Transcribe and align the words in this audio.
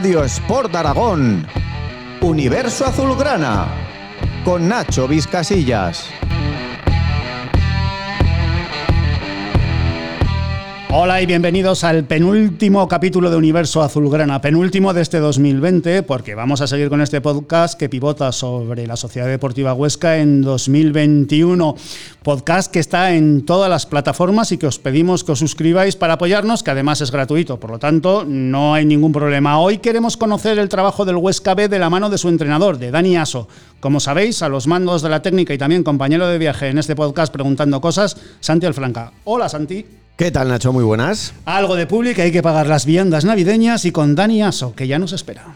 Radio 0.00 0.24
Sport 0.24 0.74
Aragón, 0.76 1.46
Universo 2.22 2.86
Azulgrana, 2.86 3.66
con 4.46 4.66
Nacho 4.66 5.06
Vizcasillas. 5.06 6.19
Hola 10.92 11.22
y 11.22 11.26
bienvenidos 11.26 11.84
al 11.84 12.02
penúltimo 12.02 12.88
capítulo 12.88 13.30
de 13.30 13.36
Universo 13.36 13.80
Azulgrana, 13.80 14.40
penúltimo 14.40 14.92
de 14.92 15.02
este 15.02 15.20
2020, 15.20 16.02
porque 16.02 16.34
vamos 16.34 16.62
a 16.62 16.66
seguir 16.66 16.88
con 16.88 17.00
este 17.00 17.20
podcast 17.20 17.78
que 17.78 17.88
pivota 17.88 18.32
sobre 18.32 18.88
la 18.88 18.96
Sociedad 18.96 19.28
Deportiva 19.28 19.72
Huesca 19.72 20.16
en 20.16 20.42
2021. 20.42 21.76
Podcast 22.24 22.72
que 22.72 22.80
está 22.80 23.14
en 23.14 23.46
todas 23.46 23.70
las 23.70 23.86
plataformas 23.86 24.50
y 24.50 24.58
que 24.58 24.66
os 24.66 24.80
pedimos 24.80 25.22
que 25.22 25.30
os 25.30 25.38
suscribáis 25.38 25.94
para 25.94 26.14
apoyarnos, 26.14 26.64
que 26.64 26.72
además 26.72 27.00
es 27.00 27.12
gratuito, 27.12 27.60
por 27.60 27.70
lo 27.70 27.78
tanto 27.78 28.24
no 28.26 28.74
hay 28.74 28.84
ningún 28.84 29.12
problema. 29.12 29.60
Hoy 29.60 29.78
queremos 29.78 30.16
conocer 30.16 30.58
el 30.58 30.68
trabajo 30.68 31.04
del 31.04 31.16
Huesca 31.16 31.54
B 31.54 31.68
de 31.68 31.78
la 31.78 31.88
mano 31.88 32.10
de 32.10 32.18
su 32.18 32.28
entrenador, 32.28 32.78
de 32.78 32.90
Dani 32.90 33.16
Aso. 33.16 33.46
Como 33.78 34.00
sabéis, 34.00 34.42
a 34.42 34.48
los 34.48 34.66
mandos 34.66 35.02
de 35.02 35.08
la 35.08 35.22
técnica 35.22 35.54
y 35.54 35.58
también 35.58 35.84
compañero 35.84 36.26
de 36.26 36.38
viaje 36.38 36.66
en 36.66 36.78
este 36.78 36.96
podcast 36.96 37.32
preguntando 37.32 37.80
cosas, 37.80 38.16
Santi 38.40 38.66
Alfranca. 38.66 39.12
Hola 39.22 39.48
Santi. 39.48 39.86
¿Qué 40.16 40.30
tal, 40.30 40.48
Nacho? 40.48 40.72
Muy 40.72 40.84
buenas. 40.84 41.32
Algo 41.46 41.76
de 41.76 41.86
público, 41.86 42.20
hay 42.20 42.30
que 42.32 42.42
pagar 42.42 42.66
las 42.66 42.84
viandas 42.84 43.24
navideñas 43.24 43.84
y 43.86 43.92
con 43.92 44.14
Dani 44.14 44.42
Aso, 44.42 44.74
que 44.74 44.86
ya 44.86 44.98
nos 44.98 45.12
espera. 45.12 45.46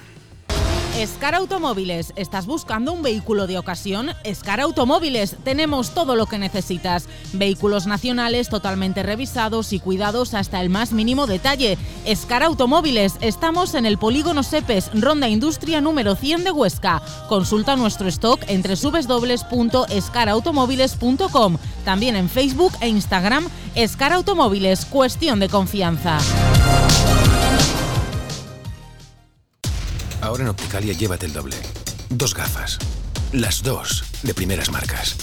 Escar 0.98 1.34
Automóviles, 1.34 2.12
¿estás 2.14 2.46
buscando 2.46 2.92
un 2.92 3.02
vehículo 3.02 3.48
de 3.48 3.58
ocasión? 3.58 4.10
Escar 4.22 4.60
Automóviles, 4.60 5.34
tenemos 5.42 5.90
todo 5.90 6.14
lo 6.14 6.26
que 6.26 6.38
necesitas. 6.38 7.08
Vehículos 7.32 7.88
nacionales 7.88 8.48
totalmente 8.48 9.02
revisados 9.02 9.72
y 9.72 9.80
cuidados 9.80 10.34
hasta 10.34 10.60
el 10.60 10.70
más 10.70 10.92
mínimo 10.92 11.26
detalle. 11.26 11.78
Escar 12.04 12.44
Automóviles, 12.44 13.14
estamos 13.20 13.74
en 13.74 13.86
el 13.86 13.98
Polígono 13.98 14.44
Sepes, 14.44 14.92
Ronda 14.94 15.28
Industria 15.28 15.80
número 15.80 16.14
100 16.14 16.44
de 16.44 16.52
Huesca. 16.52 17.02
Consulta 17.28 17.74
nuestro 17.74 18.06
stock 18.06 18.38
entre 18.46 18.76
www.escarautomóviles.com. 18.76 21.56
También 21.84 22.14
en 22.14 22.28
Facebook 22.28 22.72
e 22.80 22.86
Instagram, 22.86 23.48
Escar 23.74 24.12
Automóviles, 24.12 24.84
cuestión 24.84 25.40
de 25.40 25.48
confianza. 25.48 26.20
Ahora 30.24 30.42
en 30.42 30.48
Opticalia 30.48 30.94
llévate 30.94 31.26
el 31.26 31.34
doble. 31.34 31.54
Dos 32.08 32.34
gafas. 32.34 32.78
Las 33.32 33.62
dos 33.62 34.04
de 34.22 34.32
primeras 34.32 34.70
marcas. 34.70 35.16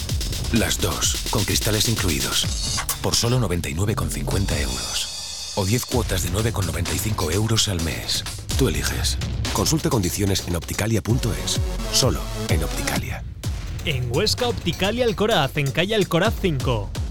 Las 0.52 0.80
dos 0.80 1.16
con 1.30 1.42
cristales 1.44 1.88
incluidos. 1.88 2.46
Por 3.02 3.16
solo 3.16 3.40
99,50 3.40 4.60
euros. 4.60 5.52
O 5.56 5.64
10 5.64 5.86
cuotas 5.86 6.22
de 6.22 6.30
9,95 6.30 7.32
euros 7.32 7.66
al 7.66 7.82
mes. 7.82 8.22
Tú 8.56 8.68
eliges. 8.68 9.18
Consulta 9.52 9.90
condiciones 9.90 10.46
en 10.46 10.54
opticalia.es. 10.54 11.60
Solo 11.92 12.20
en 12.48 12.62
Opticalia. 12.62 13.24
En 13.84 14.08
Huesca 14.14 14.46
Opticalia 14.46 15.04
Alcoraz, 15.04 15.56
en 15.56 15.68
calle 15.72 15.96
Alcoraz 15.96 16.34
5. 16.40 17.01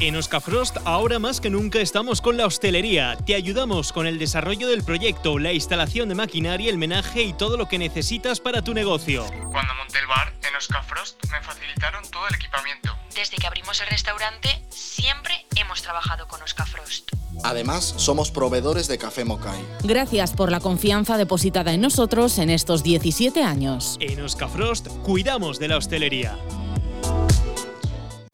En 0.00 0.14
Oscafrost, 0.14 0.76
ahora 0.84 1.18
más 1.18 1.40
que 1.40 1.50
nunca 1.50 1.80
estamos 1.80 2.20
con 2.20 2.36
la 2.36 2.46
hostelería. 2.46 3.16
Te 3.26 3.34
ayudamos 3.34 3.92
con 3.92 4.06
el 4.06 4.20
desarrollo 4.20 4.68
del 4.68 4.84
proyecto, 4.84 5.40
la 5.40 5.52
instalación 5.52 6.08
de 6.08 6.14
maquinaria, 6.14 6.70
el 6.70 6.78
menaje 6.78 7.22
y 7.24 7.32
todo 7.32 7.56
lo 7.56 7.66
que 7.66 7.78
necesitas 7.78 8.38
para 8.38 8.62
tu 8.62 8.74
negocio. 8.74 9.26
Cuando 9.50 9.74
monté 9.74 9.98
el 9.98 10.06
bar, 10.06 10.32
en 10.48 10.54
Oscafrost 10.54 11.20
me 11.32 11.40
facilitaron 11.42 12.04
todo 12.12 12.28
el 12.28 12.36
equipamiento. 12.36 12.94
Desde 13.12 13.38
que 13.38 13.46
abrimos 13.48 13.80
el 13.80 13.88
restaurante, 13.88 14.62
siempre 14.70 15.34
hemos 15.56 15.82
trabajado 15.82 16.28
con 16.28 16.40
Oscafrost. 16.42 17.10
Además, 17.42 17.94
somos 17.96 18.30
proveedores 18.30 18.86
de 18.86 18.98
café 18.98 19.24
Mokai. 19.24 19.60
Gracias 19.82 20.32
por 20.32 20.52
la 20.52 20.60
confianza 20.60 21.16
depositada 21.16 21.72
en 21.72 21.80
nosotros 21.80 22.38
en 22.38 22.50
estos 22.50 22.84
17 22.84 23.42
años. 23.42 23.96
En 23.98 24.22
Oscafrost, 24.22 24.86
cuidamos 25.02 25.58
de 25.58 25.66
la 25.66 25.76
hostelería. 25.76 26.38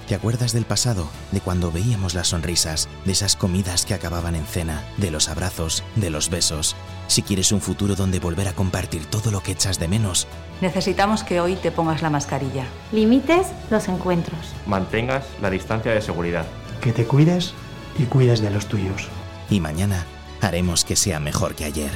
¿Te 0.09 0.15
acuerdas 0.15 0.53
del 0.53 0.67
pasado? 0.67 1.09
De 1.33 1.41
cuando 1.41 1.73
veíamos 1.73 2.13
las 2.13 2.29
sonrisas, 2.29 2.91
de 3.07 3.13
esas 3.13 3.37
comidas 3.37 3.87
que 3.87 3.95
acababan 3.95 4.35
en 4.35 4.45
cena, 4.45 4.83
de 4.99 5.11
los 5.11 5.31
abrazos, 5.31 5.83
de 5.97 6.11
los 6.11 6.29
besos. 6.29 6.77
Si 7.07 7.23
quieres 7.23 7.53
un 7.53 7.63
futuro 7.63 7.95
donde 7.95 8.21
volver 8.21 8.49
a 8.49 8.53
compartir 8.53 9.07
todo 9.07 9.31
lo 9.31 9.43
que 9.43 9.53
echas 9.53 9.79
de 9.79 9.89
menos, 9.89 10.27
necesitamos 10.61 11.25
que 11.25 11.41
hoy 11.41 11.57
te 11.57 11.71
pongas 11.71 12.03
la 12.03 12.11
mascarilla. 12.11 12.67
Limites 12.93 13.47
los 13.71 13.89
encuentros. 13.89 14.39
Mantengas 14.67 15.25
la 15.41 15.49
distancia 15.49 15.93
de 15.93 16.03
seguridad. 16.03 16.45
Que 16.83 16.93
te 16.93 17.07
cuides 17.07 17.55
y 17.99 18.05
cuides 18.05 18.43
de 18.43 18.51
los 18.51 18.67
tuyos. 18.67 19.09
Y 19.49 19.61
mañana 19.61 20.05
haremos 20.43 20.85
que 20.85 20.97
sea 20.97 21.19
mejor 21.19 21.55
que 21.55 21.65
ayer. 21.65 21.93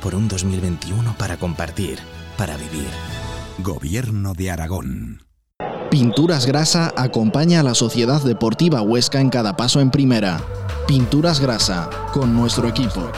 Por 0.00 0.14
un 0.14 0.26
2021 0.26 1.16
para 1.18 1.36
compartir, 1.36 1.98
para 2.38 2.56
vivir. 2.56 2.88
Gobierno 3.58 4.32
de 4.32 4.50
Aragón. 4.50 5.31
Pinturas 5.92 6.46
Grasa 6.46 6.90
acompaña 6.96 7.60
a 7.60 7.62
la 7.62 7.74
Sociedad 7.74 8.22
Deportiva 8.22 8.80
Huesca 8.80 9.20
en 9.20 9.28
cada 9.28 9.58
paso 9.58 9.78
en 9.78 9.90
primera. 9.90 10.40
Pinturas 10.88 11.38
Grasa, 11.38 11.90
con 12.14 12.34
nuestro 12.34 12.66
equipo. 12.66 13.12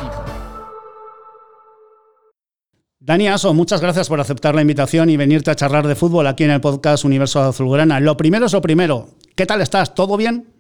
Dani 2.99 3.29
Aso, 3.29 3.55
muchas 3.55 3.81
gracias 3.81 4.09
por 4.09 4.19
aceptar 4.21 4.57
la 4.57 4.63
invitación 4.63 5.09
y 5.09 5.17
venirte 5.17 5.53
a 5.53 5.55
charlar 5.55 5.87
de 5.87 5.95
fútbol 5.95 6.27
aquí 6.27 6.43
en 6.43 6.51
el 6.51 6.61
podcast 6.61 7.05
Universo 7.05 7.41
Azulgrana. 7.41 8.01
Lo 8.01 8.17
primero 8.17 8.47
es 8.47 8.53
lo 8.53 8.61
primero. 8.61 9.07
¿Qué 9.37 9.47
tal 9.47 9.61
estás? 9.61 9.95
¿Todo 9.95 10.17
bien? 10.17 10.54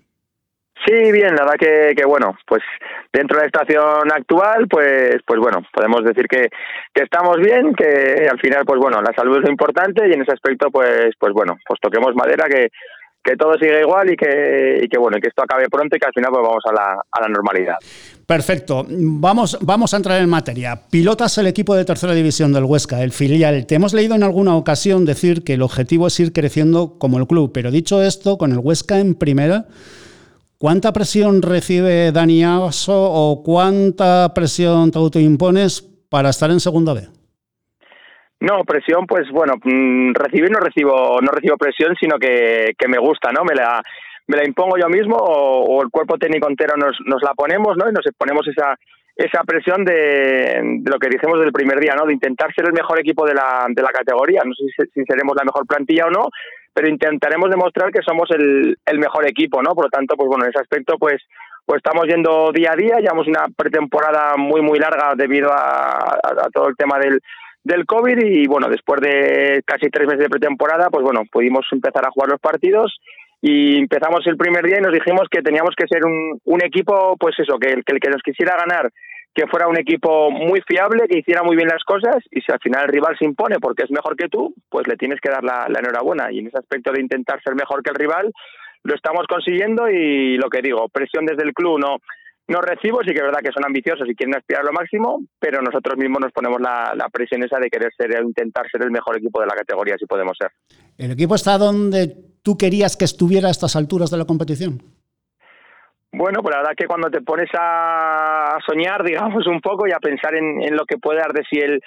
Sí, 0.87 1.13
bien, 1.13 1.35
la 1.35 1.45
verdad 1.45 1.57
que, 1.59 1.95
que 1.97 2.05
bueno, 2.05 2.37
pues 2.47 2.63
dentro 3.13 3.39
de 3.39 3.45
la 3.45 3.47
situación 3.47 4.13
actual, 4.13 4.67
pues, 4.69 5.17
pues 5.27 5.41
bueno, 5.41 5.63
podemos 5.73 6.05
decir 6.05 6.27
que, 6.27 6.49
que 6.93 7.03
estamos 7.05 7.39
bien, 7.39 7.75
que 7.75 8.29
al 8.31 8.39
final, 8.41 8.65
pues 8.67 8.81
bueno, 8.81 9.01
la 9.01 9.15
salud 9.15 9.39
es 9.39 9.45
lo 9.45 9.51
importante 9.51 10.07
y 10.09 10.13
en 10.13 10.23
ese 10.23 10.33
aspecto, 10.33 10.71
pues, 10.71 11.15
pues 11.19 11.33
bueno, 11.33 11.57
pues 11.67 11.81
toquemos 11.81 12.15
madera 12.15 12.47
que, 12.49 12.69
que 13.25 13.37
todo 13.37 13.55
siga 13.55 13.81
igual 13.81 14.13
y 14.13 14.17
que, 14.17 14.81
y 14.83 14.89
que 14.89 14.99
bueno, 14.99 15.17
que 15.21 15.29
esto 15.29 15.43
acabe 15.43 15.69
pronto 15.71 15.97
y 15.97 15.99
que 15.99 16.07
al 16.07 16.13
final 16.13 16.31
pues 16.31 16.43
vamos 16.47 16.63
a 16.69 16.73
la, 16.73 17.03
a 17.11 17.21
la 17.23 17.29
normalidad. 17.29 17.77
Perfecto. 18.27 18.85
Vamos, 18.87 19.59
vamos 19.63 19.95
a 19.95 19.97
entrar 19.97 20.21
en 20.21 20.29
materia. 20.29 20.79
Pilotas 20.91 21.39
el 21.39 21.47
equipo 21.47 21.75
de 21.75 21.87
tercera 21.87 22.13
división 22.13 22.53
del 22.53 22.65
Huesca, 22.65 23.03
el 23.03 23.13
filial. 23.13 23.65
Te 23.67 23.77
hemos 23.77 23.95
leído 23.95 24.15
en 24.15 24.23
alguna 24.23 24.57
ocasión 24.57 25.07
decir 25.07 25.43
que 25.43 25.55
el 25.55 25.63
objetivo 25.63 26.09
es 26.09 26.21
ir 26.21 26.33
creciendo 26.35 26.99
como 26.99 27.19
el 27.19 27.27
club, 27.27 27.51
pero 27.55 27.71
dicho 27.71 28.03
esto, 28.03 28.37
con 28.37 28.53
el 28.53 28.59
Huesca 28.59 28.99
en 28.99 29.15
primera, 29.15 29.65
¿Cuánta 30.65 30.95
presión 30.95 31.43
recibe 31.43 32.11
Dani 32.11 32.43
Aso 32.43 32.97
o 32.97 33.43
cuánta 33.45 34.33
presión 34.33 34.91
te 34.91 34.99
autoimpones 34.99 35.83
para 36.09 36.31
estar 36.31 36.51
en 36.51 36.59
segunda 36.59 36.95
B? 36.95 37.03
No, 38.41 38.65
presión, 38.65 39.07
pues 39.07 39.29
bueno, 39.31 39.57
mm, 39.63 40.15
recibir 40.15 40.51
no 40.51 40.61
recibo, 40.61 41.21
no 41.21 41.31
recibo 41.33 41.59
presión, 41.59 41.95
sino 42.01 42.19
que, 42.19 42.73
me 42.89 42.97
gusta, 42.97 43.31
¿no? 43.31 43.45
Me 43.45 43.55
la, 43.55 43.83
me 44.27 44.39
la 44.39 44.47
impongo 44.47 44.79
yo 44.79 44.89
mismo 44.89 45.17
o, 45.17 45.83
el 45.83 45.91
cuerpo 45.91 46.17
técnico 46.17 46.49
entero 46.49 46.79
nos, 46.79 46.97
nos 47.05 47.21
la 47.21 47.35
ponemos, 47.35 47.77
¿no? 47.77 47.91
Y 47.91 47.93
nos 47.93 48.07
ponemos 48.17 48.49
esa, 48.49 48.75
esa 49.17 49.45
presión 49.45 49.85
de, 49.85 50.81
lo 50.83 50.99
que 50.99 51.11
dijimos 51.11 51.41
desde 51.41 51.49
el 51.49 51.53
primer 51.53 51.79
día, 51.79 51.93
¿no? 51.95 52.07
De 52.07 52.15
intentar 52.15 52.55
ser 52.55 52.65
el 52.65 52.73
mejor 52.73 52.99
equipo 52.99 53.27
de 53.27 53.35
la, 53.35 53.67
de 53.69 53.83
la 53.83 53.91
categoría. 53.91 54.41
No 54.47 54.55
sé 54.55 54.87
si 54.95 55.05
seremos 55.05 55.37
la 55.37 55.45
mejor 55.45 55.67
plantilla 55.67 56.07
o 56.07 56.11
no, 56.11 56.29
pero 56.75 56.89
intentaremos 56.89 57.49
demostrar 57.49 57.93
que 57.93 58.03
somos 58.03 58.29
el, 58.33 58.77
el 58.85 58.99
mejor 58.99 59.27
equipo, 59.29 59.63
¿no? 59.63 59.75
Por 59.75 59.85
lo 59.85 59.91
tanto, 59.91 60.17
pues 60.17 60.29
bueno, 60.29 60.45
en 60.45 60.51
ese 60.51 60.61
aspecto, 60.61 60.99
pues 60.99 61.23
pues 61.67 61.79
estamos 61.79 62.07
yendo 62.07 62.53
día 62.53 62.73
a 62.73 62.77
día, 62.77 62.99
llevamos 62.99 63.27
una 63.27 63.47
pretemporada 63.57 64.37
muy 64.37 64.61
muy 64.61 64.79
larga 64.79 65.15
debido 65.17 65.51
a, 65.51 66.19
todo 66.53 66.69
el 66.69 66.77
tema 66.77 66.99
del 66.99 67.21
del 67.63 67.87
COVID 67.87 68.19
y 68.19 68.47
bueno, 68.47 68.69
después 68.69 69.01
de 69.01 69.63
casi 69.65 69.89
tres 69.89 70.07
meses 70.07 70.25
de 70.25 70.29
pretemporada, 70.29 70.91
pues 70.91 71.03
bueno, 71.03 71.23
pudimos 71.33 71.65
empezar 71.73 72.07
a 72.07 72.11
jugar 72.11 72.29
los 72.29 72.41
partidos 72.41 72.95
y 73.41 73.79
empezamos 73.79 74.27
el 74.27 74.37
primer 74.37 74.65
día 74.67 74.77
y 74.79 74.83
nos 74.83 74.93
dijimos 74.93 75.29
que 75.31 75.41
teníamos 75.41 75.75
que 75.75 75.87
ser 75.87 76.05
un, 76.05 76.39
un 76.45 76.63
equipo, 76.63 77.17
pues 77.19 77.35
eso, 77.39 77.59
que 77.59 77.71
el, 77.71 77.85
que 77.85 77.95
el 77.95 78.01
que 78.01 78.11
nos 78.11 78.23
quisiera 78.23 78.55
ganar 78.59 78.91
que 79.35 79.49
fuera 79.49 79.67
un 79.67 79.77
equipo 79.77 80.31
muy 80.31 80.61
fiable, 80.61 81.09
que 81.09 81.19
hiciera 81.19 81.43
muy 81.43 81.57
bien 81.57 81.69
las 81.69 81.83
cosas 81.83 82.17
y 82.31 82.41
si 82.41 82.53
al 82.53 82.61
final 82.61 82.85
el 82.85 82.93
rival 82.93 83.17
se 83.19 83.25
impone 83.25 83.59
porque 83.59 83.83
es 83.83 83.91
mejor 83.91 84.17
que 84.17 84.29
tú, 84.29 84.55
pues 84.71 84.87
le 84.87 84.97
tienes 84.97 85.21
que 85.21 85.31
dar 85.31 85.43
la, 85.43 85.67
enhorabuena. 85.67 86.31
Y 86.31 86.39
en 86.39 86.47
ese 86.47 86.59
aspecto 86.59 86.93
de 86.93 87.01
intentar 87.01 87.43
ser 87.43 87.55
mejor 87.57 87.83
que 87.83 87.91
el 87.91 87.97
rival, 87.97 88.33
lo 88.85 88.95
estamos 88.95 89.27
consiguiendo 89.27 89.91
y 89.91 90.37
lo 90.37 90.49
que 90.49 90.63
digo, 90.63 90.89
presión 90.89 91.27
desde 91.27 91.43
el 91.43 91.53
club 91.53 91.81
no, 91.81 91.99
no 92.47 92.61
recibo, 92.61 93.01
sí 93.01 93.11
que 93.11 93.19
es 93.19 93.25
verdad 93.25 93.41
que 93.43 93.53
son 93.53 93.65
ambiciosos 93.65 94.09
y 94.09 94.15
quieren 94.15 94.37
aspirar 94.37 94.65
lo 94.65 94.73
máximo, 94.73 95.25
pero 95.41 95.61
nosotros 95.63 95.97
mismos 95.97 96.21
nos 96.21 96.33
ponemos 96.33 96.61
la, 96.61 97.09
presión 97.13 97.43
esa 97.43 97.59
de 97.59 97.71
querer 97.71 97.91
ser, 97.97 98.11
intentar 98.23 98.71
ser 98.71 98.83
el 98.83 98.93
mejor 98.93 99.17
equipo 99.17 99.41
de 99.41 99.47
la 99.47 99.55
categoría, 99.55 99.97
si 99.99 100.07
podemos 100.07 100.37
ser. 100.39 100.51
¿El 100.97 101.11
equipo 101.11 101.35
está 101.35 101.59
donde 101.59 102.15
tú 102.43 102.57
querías 102.57 102.97
que 102.97 103.05
estuviera 103.05 103.49
a 103.49 103.51
estas 103.51 103.75
alturas 103.75 104.13
de 104.13 104.19
la 104.19 104.27
competición? 104.27 104.81
Bueno, 106.17 106.43
pues 106.43 106.55
la 106.55 106.61
verdad 106.61 106.77
que 106.77 106.87
cuando 106.87 107.11
te 107.11 107.23
pones 107.23 107.51
a 107.59 108.57
soñar, 108.65 109.03
digamos, 109.03 109.47
un 109.49 109.61
poco 109.61 109.89
y 109.89 109.91
a 109.91 109.99
pensar 109.99 110.35
en, 110.37 110.63
en 110.63 110.77
lo 110.77 110.87
que 110.87 110.97
puede 110.97 111.19
dar 111.19 111.33
de 111.33 111.43
sí 111.51 111.59
el, 111.59 111.81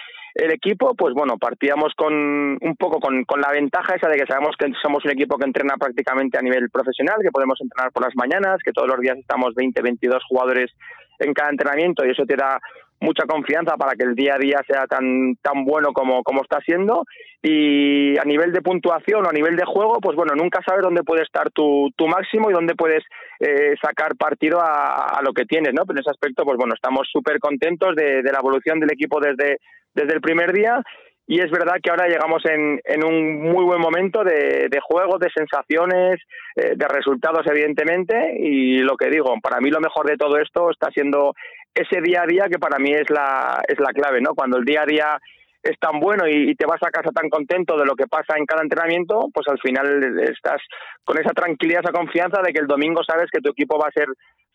equipo, 0.52 0.94
pues 0.96 1.16
bueno, 1.16 1.38
partíamos 1.40 1.94
con 1.96 2.14
un 2.14 2.76
poco 2.78 3.00
con, 3.00 3.24
con, 3.24 3.42
la 3.42 3.52
ventaja 3.52 3.96
esa 3.96 4.08
de 4.08 4.18
que 4.18 4.28
sabemos 4.28 4.56
que 4.60 4.72
somos 4.84 5.04
un 5.04 5.12
equipo 5.12 5.36
que 5.36 5.46
entrena 5.46 5.76
prácticamente 5.80 6.38
a 6.38 6.42
nivel 6.42 6.70
profesional, 6.70 7.18
que 7.24 7.32
podemos 7.32 7.60
entrenar 7.60 7.92
por 7.92 8.04
las 8.04 8.16
mañanas, 8.16 8.58
que 8.64 8.72
todos 8.72 8.88
los 8.88 9.00
días 9.00 9.18
estamos 9.18 9.56
20, 9.56 9.82
22 9.82 10.24
jugadores 10.30 10.72
en 11.18 11.34
cada 11.34 11.50
entrenamiento 11.50 12.06
y 12.06 12.12
eso 12.12 12.24
te 12.28 12.36
da 12.36 12.60
mucha 13.00 13.26
confianza 13.26 13.78
para 13.78 13.96
que 13.96 14.04
el 14.04 14.16
día 14.16 14.36
a 14.36 14.40
día 14.40 14.60
sea 14.68 14.88
tan 14.88 15.36
tan 15.42 15.66
bueno 15.66 15.94
como, 15.94 16.24
como 16.24 16.42
está 16.42 16.60
siendo. 16.62 17.04
Y 17.42 18.18
a 18.18 18.24
nivel 18.24 18.52
de 18.52 18.62
puntuación 18.62 19.26
o 19.26 19.30
a 19.30 19.34
nivel 19.34 19.56
de 19.56 19.66
juego, 19.66 20.00
pues 20.02 20.16
bueno, 20.16 20.34
nunca 20.36 20.60
sabes 20.68 20.84
dónde 20.84 21.04
puede 21.04 21.24
estar 21.24 21.52
tu, 21.52 21.90
tu 21.96 22.08
máximo 22.08 22.50
y 22.50 22.54
dónde 22.54 22.76
puedes 22.76 23.04
eh, 23.40 23.76
sacar 23.82 24.16
partido 24.16 24.60
a, 24.62 25.20
lo 25.24 25.34
que 25.34 25.46
tienes, 25.46 25.74
¿no? 25.74 25.84
Pero 25.86 26.00
en 26.00 26.02
ese 26.02 26.12
aspecto, 26.12 26.44
pues 26.44 26.58
bueno, 26.58 26.74
estamos 26.74 27.08
súper 27.12 27.40
contentos 27.40 27.96
de, 27.96 28.24
la 28.24 28.40
evolución 28.40 28.80
del 28.80 28.92
equipo 28.92 29.20
desde, 29.20 29.58
desde 29.94 30.14
el 30.14 30.22
primer 30.22 30.52
día. 30.52 30.82
Y 31.30 31.42
es 31.42 31.52
verdad 31.52 31.76
que 31.84 31.90
ahora 31.90 32.08
llegamos 32.08 32.42
en, 32.46 32.80
en 32.86 33.04
un 33.04 33.42
muy 33.42 33.66
buen 33.66 33.82
momento 33.82 34.24
de, 34.24 34.70
de 34.72 34.80
juego, 34.82 35.18
de 35.20 35.30
sensaciones, 35.30 36.22
eh, 36.56 36.74
de 36.76 36.88
resultados, 36.88 37.46
evidentemente, 37.48 38.38
y 38.40 38.78
lo 38.80 38.96
que 38.96 39.10
digo, 39.10 39.36
para 39.44 39.60
mí 39.60 39.70
lo 39.70 39.82
mejor 39.82 40.08
de 40.08 40.16
todo 40.16 40.40
esto 40.40 40.72
está 40.72 40.90
siendo 40.90 41.34
ese 41.78 42.02
día 42.02 42.24
a 42.24 42.28
día 42.28 42.46
que 42.50 42.60
para 42.60 42.80
mí 42.80 42.92
es 42.92 43.10
la, 43.10 43.62
es 43.68 43.80
la 43.80 43.94
clave, 43.94 44.22
¿no? 44.22 44.34
Cuando 44.34 44.58
el 44.58 44.66
día 44.66 44.82
a 44.82 44.86
día 44.86 45.20
es 45.64 45.78
tan 45.80 46.00
bueno 46.00 46.28
y, 46.28 46.56
te 46.56 46.66
vas 46.66 46.82
a 46.82 46.92
casa 46.92 47.10
tan 47.12 47.30
contento 47.30 47.78
de 47.78 47.86
lo 47.86 47.96
que 47.96 48.08
pasa 48.08 48.38
en 48.38 48.46
cada 48.46 48.62
entrenamiento, 48.64 49.28
pues 49.34 49.48
al 49.48 49.60
final 49.60 50.20
estás 50.22 50.62
con 51.04 51.20
esa 51.20 51.32
tranquilidad, 51.32 51.82
esa 51.84 51.92
confianza 51.92 52.42
de 52.42 52.54
que 52.54 52.60
el 52.60 52.68
domingo 52.68 53.02
sabes 53.04 53.30
que 53.32 53.42
tu 53.42 53.52
equipo 53.52 53.78
va 53.78 53.88
a 53.88 53.92
ser 53.92 54.08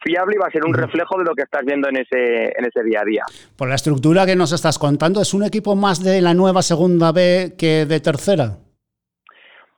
fiable 0.02 0.34
y 0.36 0.38
va 0.38 0.48
a 0.48 0.50
ser 0.50 0.64
un 0.64 0.74
reflejo 0.74 1.18
de 1.18 1.24
lo 1.24 1.34
que 1.34 1.42
estás 1.42 1.62
viendo 1.64 1.88
en 1.88 1.96
ese, 1.98 2.52
en 2.56 2.64
ese 2.64 2.82
día 2.84 3.00
a 3.02 3.04
día. 3.04 3.22
Por 3.56 3.68
la 3.68 3.74
estructura 3.74 4.26
que 4.26 4.36
nos 4.36 4.52
estás 4.52 4.78
contando, 4.78 5.20
¿es 5.20 5.34
un 5.34 5.44
equipo 5.44 5.76
más 5.76 6.02
de 6.02 6.20
la 6.20 6.34
nueva 6.34 6.62
segunda 6.62 7.12
B 7.12 7.54
que 7.58 7.86
de 7.86 8.00
tercera? 8.00 8.56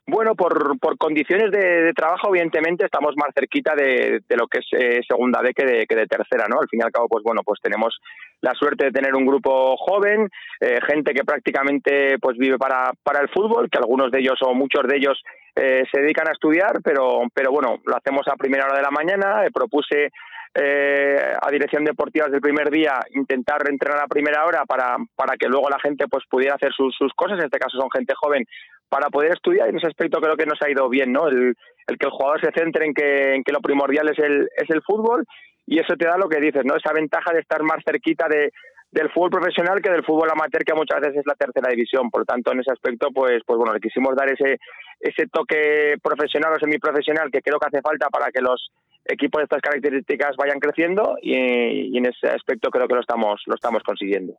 Bueno, 0.07 0.35
por, 0.35 0.79
por 0.79 0.99
condiciones 0.99 1.51
de, 1.51 1.93
trabajo, 1.95 2.29
evidentemente, 2.29 2.85
estamos 2.85 3.15
más 3.17 3.31
cerquita 3.35 3.75
de, 3.75 4.21
de 4.29 4.37
lo 4.37 4.47
que 4.49 4.59
es 4.59 4.67
eh, 4.73 5.01
segunda 5.09 5.41
B 5.41 5.55
que 5.55 5.65
de, 5.65 5.87
que 5.87 5.97
de 5.97 6.07
tercera, 6.07 6.45
¿no? 6.47 6.61
Al 6.61 6.69
fin 6.69 6.81
y 6.81 6.85
al 6.85 6.93
cabo, 6.93 7.09
pues 7.09 7.25
bueno, 7.25 7.41
pues 7.43 7.59
tenemos 7.63 7.97
la 8.43 8.53
suerte 8.53 8.87
de 8.87 8.91
tener 8.91 9.15
un 9.15 9.25
grupo 9.25 9.77
joven, 9.79 10.29
eh, 10.61 10.79
gente 10.87 11.15
que 11.15 11.25
prácticamente 11.25 12.19
pues 12.19 12.37
vive 12.37 12.59
para, 12.59 12.93
para 13.03 13.23
el 13.23 13.31
fútbol, 13.31 13.71
que 13.71 13.79
algunos 13.79 14.11
de 14.11 14.19
ellos 14.21 14.39
o 14.43 14.53
muchos 14.53 14.83
de 14.87 14.97
ellos 14.99 15.23
eh, 15.57 15.85
se 15.91 16.03
dedican 16.03 16.29
a 16.29 16.33
estudiar, 16.33 16.83
pero, 16.85 17.23
pero 17.33 17.51
bueno, 17.51 17.79
lo 17.87 17.97
hacemos 17.97 18.29
a 18.29 18.37
primera 18.37 18.67
hora 18.67 18.77
de 18.77 18.83
la 18.83 18.91
mañana. 18.91 19.43
propuse 19.55 20.11
a 20.57 21.51
dirección 21.51 21.83
deportiva 21.83 22.29
del 22.29 22.41
primer 22.41 22.71
día 22.71 23.01
intentar 23.13 23.69
entrenar 23.69 24.05
a 24.05 24.07
primera 24.07 24.45
hora 24.45 24.65
para, 24.65 24.97
para 25.17 25.37
que 25.37 25.49
luego 25.49 25.69
la 25.69 25.81
gente 25.81 26.07
pues 26.07 26.23
pudiera 26.31 26.55
hacer 26.55 26.73
sus, 26.73 26.95
sus 26.95 27.13
cosas, 27.15 27.41
en 27.41 27.47
este 27.47 27.59
caso 27.59 27.77
son 27.77 27.91
gente 27.91 28.15
joven 28.15 28.47
para 28.89 29.09
poder 29.11 29.33
estudiar 29.33 29.67
y 29.67 29.71
en 29.71 29.79
ese 29.79 29.89
aspecto 29.89 30.21
creo 30.21 30.37
que 30.37 30.47
nos 30.47 30.61
ha 30.63 30.71
ido 30.71 30.89
bien, 30.89 31.13
¿no? 31.13 31.29
El, 31.29 31.55
que 31.87 32.07
el 32.07 32.11
jugador 32.11 32.41
se 32.41 32.53
centre 32.53 32.87
en 32.87 32.95
que, 32.95 33.35
en 33.35 33.45
que 33.45 33.53
lo 33.53 33.61
primordial 33.61 34.09
es 34.09 34.19
el, 34.19 34.49
es 34.57 34.71
el 34.71 34.83
fútbol 34.83 35.25
y 35.67 35.79
eso 35.79 35.97
te 35.97 36.07
da 36.07 36.17
lo 36.17 36.29
que 36.29 36.41
dices, 36.41 36.65
¿no? 36.65 36.77
Esa 36.77 36.93
ventaja 36.93 37.33
de 37.33 37.41
estar 37.41 37.63
más 37.63 37.79
cerquita 37.85 38.29
de, 38.29 38.53
del 38.95 39.11
fútbol 39.11 39.31
profesional 39.31 39.83
que 39.83 39.91
del 39.91 40.05
fútbol 40.05 40.31
amateur 40.31 40.65
que 40.65 40.73
muchas 40.73 41.01
veces 41.01 41.19
es 41.19 41.27
la 41.27 41.35
tercera 41.35 41.69
división. 41.69 42.11
Por 42.11 42.21
lo 42.21 42.25
tanto, 42.25 42.53
en 42.53 42.61
ese 42.61 42.71
aspecto, 42.71 43.09
pues, 43.13 43.43
pues 43.45 43.59
bueno, 43.59 43.75
le 43.75 43.81
quisimos 43.81 44.15
dar 44.15 44.31
ese, 44.31 44.59
ese 45.01 45.27
toque 45.27 45.97
profesional 46.01 46.53
o 46.55 46.61
semiprofesional 46.61 47.31
que 47.31 47.43
creo 47.43 47.59
que 47.59 47.67
hace 47.67 47.83
falta 47.83 48.09
para 48.09 48.31
que 48.31 48.41
los 48.41 48.71
equipos 49.05 49.41
de 49.41 49.45
estas 49.45 49.61
características 49.61 50.37
vayan 50.39 50.61
creciendo 50.61 51.17
y, 51.21 51.99
en 51.99 52.07
ese 52.07 52.29
aspecto 52.29 52.71
creo 52.71 52.87
que 52.87 52.95
lo 52.95 53.01
estamos, 53.01 53.43
lo 53.47 53.57
estamos 53.57 53.83
consiguiendo. 53.83 54.39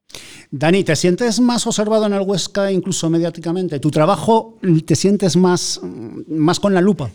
Dani, 0.50 0.86
¿te 0.86 0.96
sientes 0.96 1.42
más 1.42 1.68
observado 1.68 2.06
en 2.06 2.14
el 2.14 2.22
Huesca 2.22 2.72
incluso 2.72 3.10
mediáticamente? 3.10 3.80
¿Tu 3.80 3.92
trabajo 3.92 4.58
te 4.88 4.96
sientes 4.96 5.36
más, 5.36 5.82
más 6.28 6.62
con 6.62 6.74
la 6.74 6.82
lupa? 6.82 7.10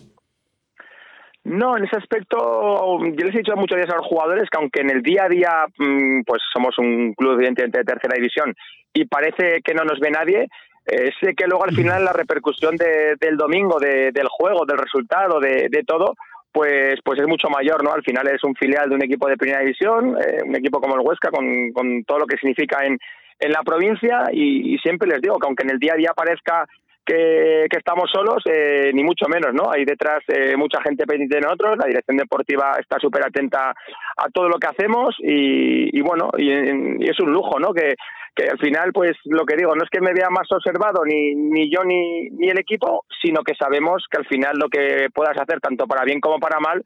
No, 1.44 1.76
en 1.76 1.84
ese 1.84 1.96
aspecto 1.96 2.98
yo 3.00 3.25
les 3.25 3.34
he 3.34 3.38
dicho 3.38 3.56
muchos 3.56 3.76
días 3.76 3.90
a 3.90 3.96
los 3.96 4.06
jugadores 4.06 4.48
que 4.50 4.58
aunque 4.58 4.82
en 4.82 4.90
el 4.90 5.02
día 5.02 5.25
a 5.25 5.28
día 5.28 5.66
mm, 5.78 6.22
pues 6.26 6.42
somos 6.52 6.76
un 6.78 7.14
club 7.14 7.38
de 7.40 7.54
tercera 7.54 8.14
división 8.14 8.54
y 8.92 9.06
parece 9.06 9.62
que 9.62 9.72
no 9.72 9.84
nos 9.84 10.00
ve 10.00 10.10
nadie, 10.10 10.48
eh, 10.87 11.10
sé 11.20 11.34
que 11.34 11.46
luego 11.46 11.64
al 11.64 11.75
final 11.75 12.04
la 12.04 12.12
repercusión 12.12 12.76
del 12.76 13.37
domingo, 13.37 13.78
del 13.78 14.28
juego, 14.28 14.66
del 14.66 14.78
resultado, 14.78 15.40
de, 15.40 15.69
de 15.70 15.82
todo, 15.84 16.14
pues 16.52 16.98
pues 17.04 17.20
es 17.20 17.28
mucho 17.28 17.48
mayor, 17.48 17.84
¿no? 17.84 17.93
Al 17.93 18.02
final 18.02 18.26
es 18.28 18.43
un 18.44 18.54
filial 18.54 18.88
de 18.88 18.96
un 18.96 19.04
equipo 19.04 19.28
de 19.28 19.36
primera 19.36 19.60
división, 19.60 20.16
eh, 20.20 20.40
un 20.44 20.56
equipo 20.56 20.81
como 20.81 20.96
el 20.96 21.06
Huesca, 21.06 21.31
con, 21.31 21.72
con 21.72 22.04
todo 22.04 22.19
lo 22.19 22.26
que 22.26 22.36
significa 22.36 22.84
en, 22.84 22.98
en 23.40 23.52
la 23.52 23.62
provincia 23.62 24.25
y, 24.32 24.76
siempre 24.78 25.08
les 25.08 25.20
digo 25.20 25.38
que 25.38 25.46
aunque 25.46 25.64
en 25.64 25.70
el 25.70 25.78
día 25.78 25.94
a 25.94 25.96
día 25.96 26.12
parezca 26.14 26.66
que, 27.05 27.67
que 27.70 27.79
estamos 27.79 28.11
solos, 28.12 28.43
eh, 28.47 28.91
ni 28.94 29.02
mucho 29.02 29.26
menos, 29.29 29.52
¿no? 29.55 29.70
Hay 29.70 29.85
detrás 29.85 30.23
eh, 30.29 30.56
mucha 30.56 30.81
gente 30.82 31.06
pendiente 31.06 31.37
de 31.37 31.43
nosotros, 31.43 31.76
la 31.79 31.87
dirección 31.87 32.17
deportiva 32.17 32.76
está 32.79 32.99
súper 32.99 33.25
atenta 33.25 33.70
a 33.70 34.31
todo 34.32 34.49
lo 34.49 34.58
que 34.58 34.69
hacemos 34.69 35.17
y, 35.19 35.97
y 35.97 36.00
bueno, 36.02 36.31
y, 36.37 36.50
y, 36.50 37.08
es 37.08 37.19
un 37.20 37.32
lujo, 37.32 37.58
¿no? 37.58 37.73
Que, 37.73 37.94
que 38.35 38.49
al 38.49 38.58
final, 38.58 38.93
pues 38.93 39.12
lo 39.25 39.44
que 39.44 39.56
digo, 39.56 39.75
no 39.75 39.82
es 39.82 39.91
que 39.91 40.00
me 40.00 40.12
vea 40.12 40.31
más 40.31 40.50
observado 40.52 41.05
ni, 41.05 41.35
ni 41.35 41.70
yo 41.70 41.82
ni, 41.85 42.31
ni 42.31 42.49
el 42.49 42.58
equipo, 42.58 43.05
sino 43.23 43.43
que 43.43 43.55
sabemos 43.55 44.05
que 44.11 44.19
al 44.19 44.26
final 44.26 44.56
lo 44.58 44.69
que 44.69 45.08
puedas 45.12 45.37
hacer, 45.38 45.61
tanto 45.61 45.87
para 45.87 46.05
bien 46.05 46.20
como 46.20 46.38
para 46.38 46.61
mal, 46.61 46.85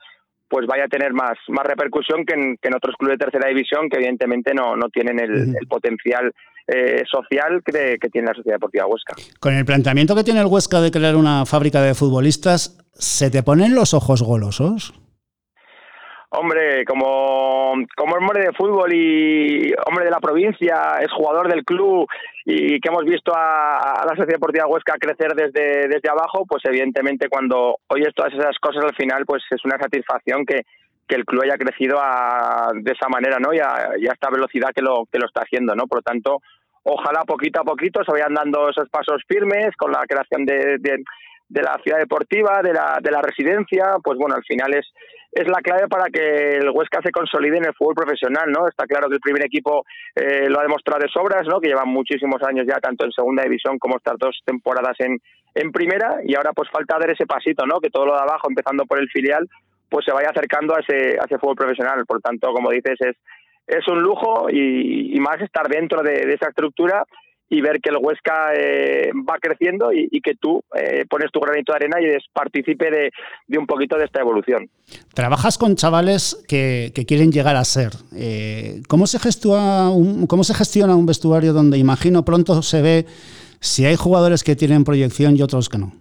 pues 0.49 0.67
vaya 0.67 0.84
a 0.84 0.88
tener 0.88 1.12
más, 1.12 1.37
más 1.49 1.67
repercusión 1.67 2.25
que 2.25 2.34
en, 2.34 2.56
que 2.58 2.69
en 2.69 2.76
otros 2.76 2.94
clubes 2.96 3.19
de 3.19 3.25
tercera 3.25 3.49
división 3.49 3.88
que 3.88 3.96
evidentemente 3.96 4.55
no, 4.55 4.76
no 4.76 4.88
tienen 4.88 5.19
el, 5.19 5.56
el 5.60 5.67
potencial 5.69 6.32
eh, 6.66 7.02
social 7.11 7.62
que, 7.64 7.99
que, 8.00 8.08
tiene 8.08 8.28
la 8.28 8.34
Sociedad 8.34 8.56
Deportiva 8.56 8.87
Huesca. 8.87 9.14
Con 9.40 9.55
el 9.55 9.64
planteamiento 9.64 10.14
que 10.14 10.25
tiene 10.25 10.40
el 10.40 10.46
Huesca 10.46 10.81
de 10.81 10.90
crear 10.90 11.16
una 11.16 11.44
fábrica 11.46 11.82
de 11.82 11.94
futbolistas, 11.94 12.78
¿se 12.94 13.31
te 13.31 13.43
ponen 13.43 13.75
los 13.75 13.94
ojos 13.94 14.22
golosos? 14.22 14.94
Hombre, 16.37 16.84
como, 16.84 17.75
como 17.96 18.16
hombre 18.16 18.46
de 18.46 18.52
fútbol 18.55 18.93
y 18.93 19.72
hombre 19.87 20.05
de 20.05 20.11
la 20.11 20.19
provincia, 20.19 20.99
es 21.00 21.12
jugador 21.12 21.49
del 21.49 21.64
club 21.64 22.08
y 22.44 22.81
que 22.81 22.88
hemos 22.88 23.05
visto 23.05 23.32
a, 23.37 24.02
la 24.05 24.17
Sociedad 24.17 24.38
Deportiva 24.38 24.67
Huesca 24.67 24.94
crecer 24.98 25.34
desde, 25.34 25.86
desde 25.86 26.10
abajo, 26.10 26.44
pues 26.48 26.65
evidentemente 26.65 27.29
cuando 27.29 27.77
oyes 27.86 28.12
todas 28.17 28.32
esas 28.32 28.58
cosas 28.58 28.84
al 28.84 28.96
final, 28.96 29.24
pues 29.27 29.44
es 29.50 29.65
una 29.65 29.79
satisfacción 29.79 30.44
que, 30.44 30.62
que 31.06 31.15
el 31.15 31.24
club 31.24 31.43
haya 31.44 31.56
crecido 31.56 31.98
a, 32.00 32.72
de 32.74 32.93
esa 32.93 33.08
manera, 33.08 33.38
¿no? 33.38 33.55
Y 33.55 33.58
a, 33.58 33.94
esta 34.12 34.31
velocidad 34.31 34.70
que 34.74 34.82
lo, 34.82 35.05
que 35.10 35.19
lo 35.19 35.27
está 35.27 35.43
haciendo, 35.43 35.74
¿no? 35.74 35.86
Por 35.86 35.98
lo 35.98 36.03
tanto, 36.03 36.41
ojalá 36.84 37.24
poquito 37.26 37.60
a 37.60 37.64
poquito 37.64 38.05
se 38.05 38.12
vayan 38.12 38.34
dando 38.34 38.70
esos 38.70 38.88
pasos 38.88 39.22
firmes 39.26 39.74
con 39.76 39.91
la 39.91 40.05
creación 40.06 40.46
de, 40.46 40.79
de, 40.79 41.03
de 41.48 41.62
la 41.62 41.76
ciudad 41.82 41.98
deportiva, 41.98 42.62
de 42.62 42.72
la, 42.72 42.98
de 43.03 43.10
la 43.10 43.20
residencia, 43.20 43.96
pues 44.03 44.17
bueno, 44.19 44.36
al 44.36 44.44
final 44.44 44.72
es 44.74 44.86
es 45.34 45.48
la 45.48 45.60
clave 45.62 45.88
para 45.88 46.05
que 46.10 46.58
el 46.58 46.70
Huesca 46.70 47.00
se 47.03 47.10
consolide 47.10 47.56
en 47.56 47.64
el 47.64 47.74
fútbol 47.74 47.96
profesional, 47.96 48.53
¿no? 48.53 48.69
Está 48.69 48.86
claro 48.86 49.08
que 49.08 49.17
el 49.17 49.20
primer 49.20 49.44
equipo 49.44 49.84
eh, 50.14 50.48
lo 50.48 50.60
ha 50.60 50.62
demostrado 50.62 51.03
de 51.03 51.08
sobras, 51.08 51.44
¿no? 51.48 51.60
Que 51.60 51.67
llevan 51.67 51.88
muchísimos 51.88 52.41
años 52.44 52.67
ya, 52.69 52.79
tanto 52.79 53.05
en 53.05 53.10
segunda 53.10 53.43
división 53.43 53.81
como 53.81 53.96
estas 53.96 54.17
dos 54.17 54.41
temporadas 54.44 54.94
en, 55.00 55.19
en 55.56 55.72
primera, 55.72 56.19
y 56.24 56.36
ahora 56.36 56.53
pues 56.53 56.70
falta 56.70 57.00
dar 57.00 57.10
ese 57.10 57.26
pasito, 57.26 57.67
¿no? 57.67 57.81
Que 57.81 57.91
todo 57.91 58.06
lo 58.06 58.14
de 58.14 58.22
abajo, 58.22 58.48
empezando 58.48 58.86
por 58.86 59.00
el 59.00 59.08
filial, 59.08 59.48
pues 59.91 60.05
se 60.05 60.12
vaya 60.12 60.31
acercando 60.31 60.76
a 60.76 60.79
ese, 60.79 61.19
a 61.19 61.24
ese 61.24 61.38
fútbol 61.38 61.56
profesional. 61.56 62.06
Por 62.06 62.20
tanto, 62.20 62.53
como 62.53 62.70
dices, 62.70 62.96
es, 63.00 63.17
es 63.66 63.86
un 63.88 64.02
lujo 64.02 64.48
y, 64.50 65.18
más 65.20 65.40
estar 65.40 65.68
dentro 65.68 66.02
de 66.02 66.34
esa 66.34 66.48
estructura 66.48 67.04
y 67.48 67.60
ver 67.60 67.80
que 67.80 67.90
el 67.90 67.98
Huesca 68.00 68.54
eh, 68.54 69.10
va 69.28 69.38
creciendo 69.38 69.92
y, 69.92 70.20
que 70.20 70.34
tú 70.34 70.62
eh, 70.74 71.04
pones 71.08 71.30
tu 71.30 71.40
granito 71.40 71.72
de 71.72 71.76
arena 71.76 72.00
y 72.00 72.04
eres 72.04 72.24
partícipe 72.32 72.90
de, 72.90 73.58
un 73.58 73.66
poquito 73.66 73.96
de 73.96 74.06
esta 74.06 74.20
evolución. 74.20 74.68
Trabajas 75.14 75.58
con 75.58 75.76
chavales 75.76 76.44
que, 76.48 76.92
quieren 77.06 77.30
llegar 77.30 77.56
a 77.56 77.64
ser. 77.64 77.92
Eh, 78.16 78.82
¿cómo, 78.88 79.06
se 79.06 79.18
gestiona 79.18 79.90
un, 79.90 80.26
¿Cómo 80.26 80.42
se 80.42 80.54
gestiona 80.54 80.96
un 80.96 81.06
vestuario 81.06 81.52
donde 81.52 81.78
imagino 81.78 82.24
pronto 82.24 82.62
se 82.62 82.82
ve 82.82 83.04
si 83.60 83.84
hay 83.84 83.96
jugadores 83.96 84.42
que 84.42 84.56
tienen 84.56 84.84
proyección 84.84 85.36
y 85.36 85.42
otros 85.42 85.68
que 85.68 85.78
no? 85.78 85.92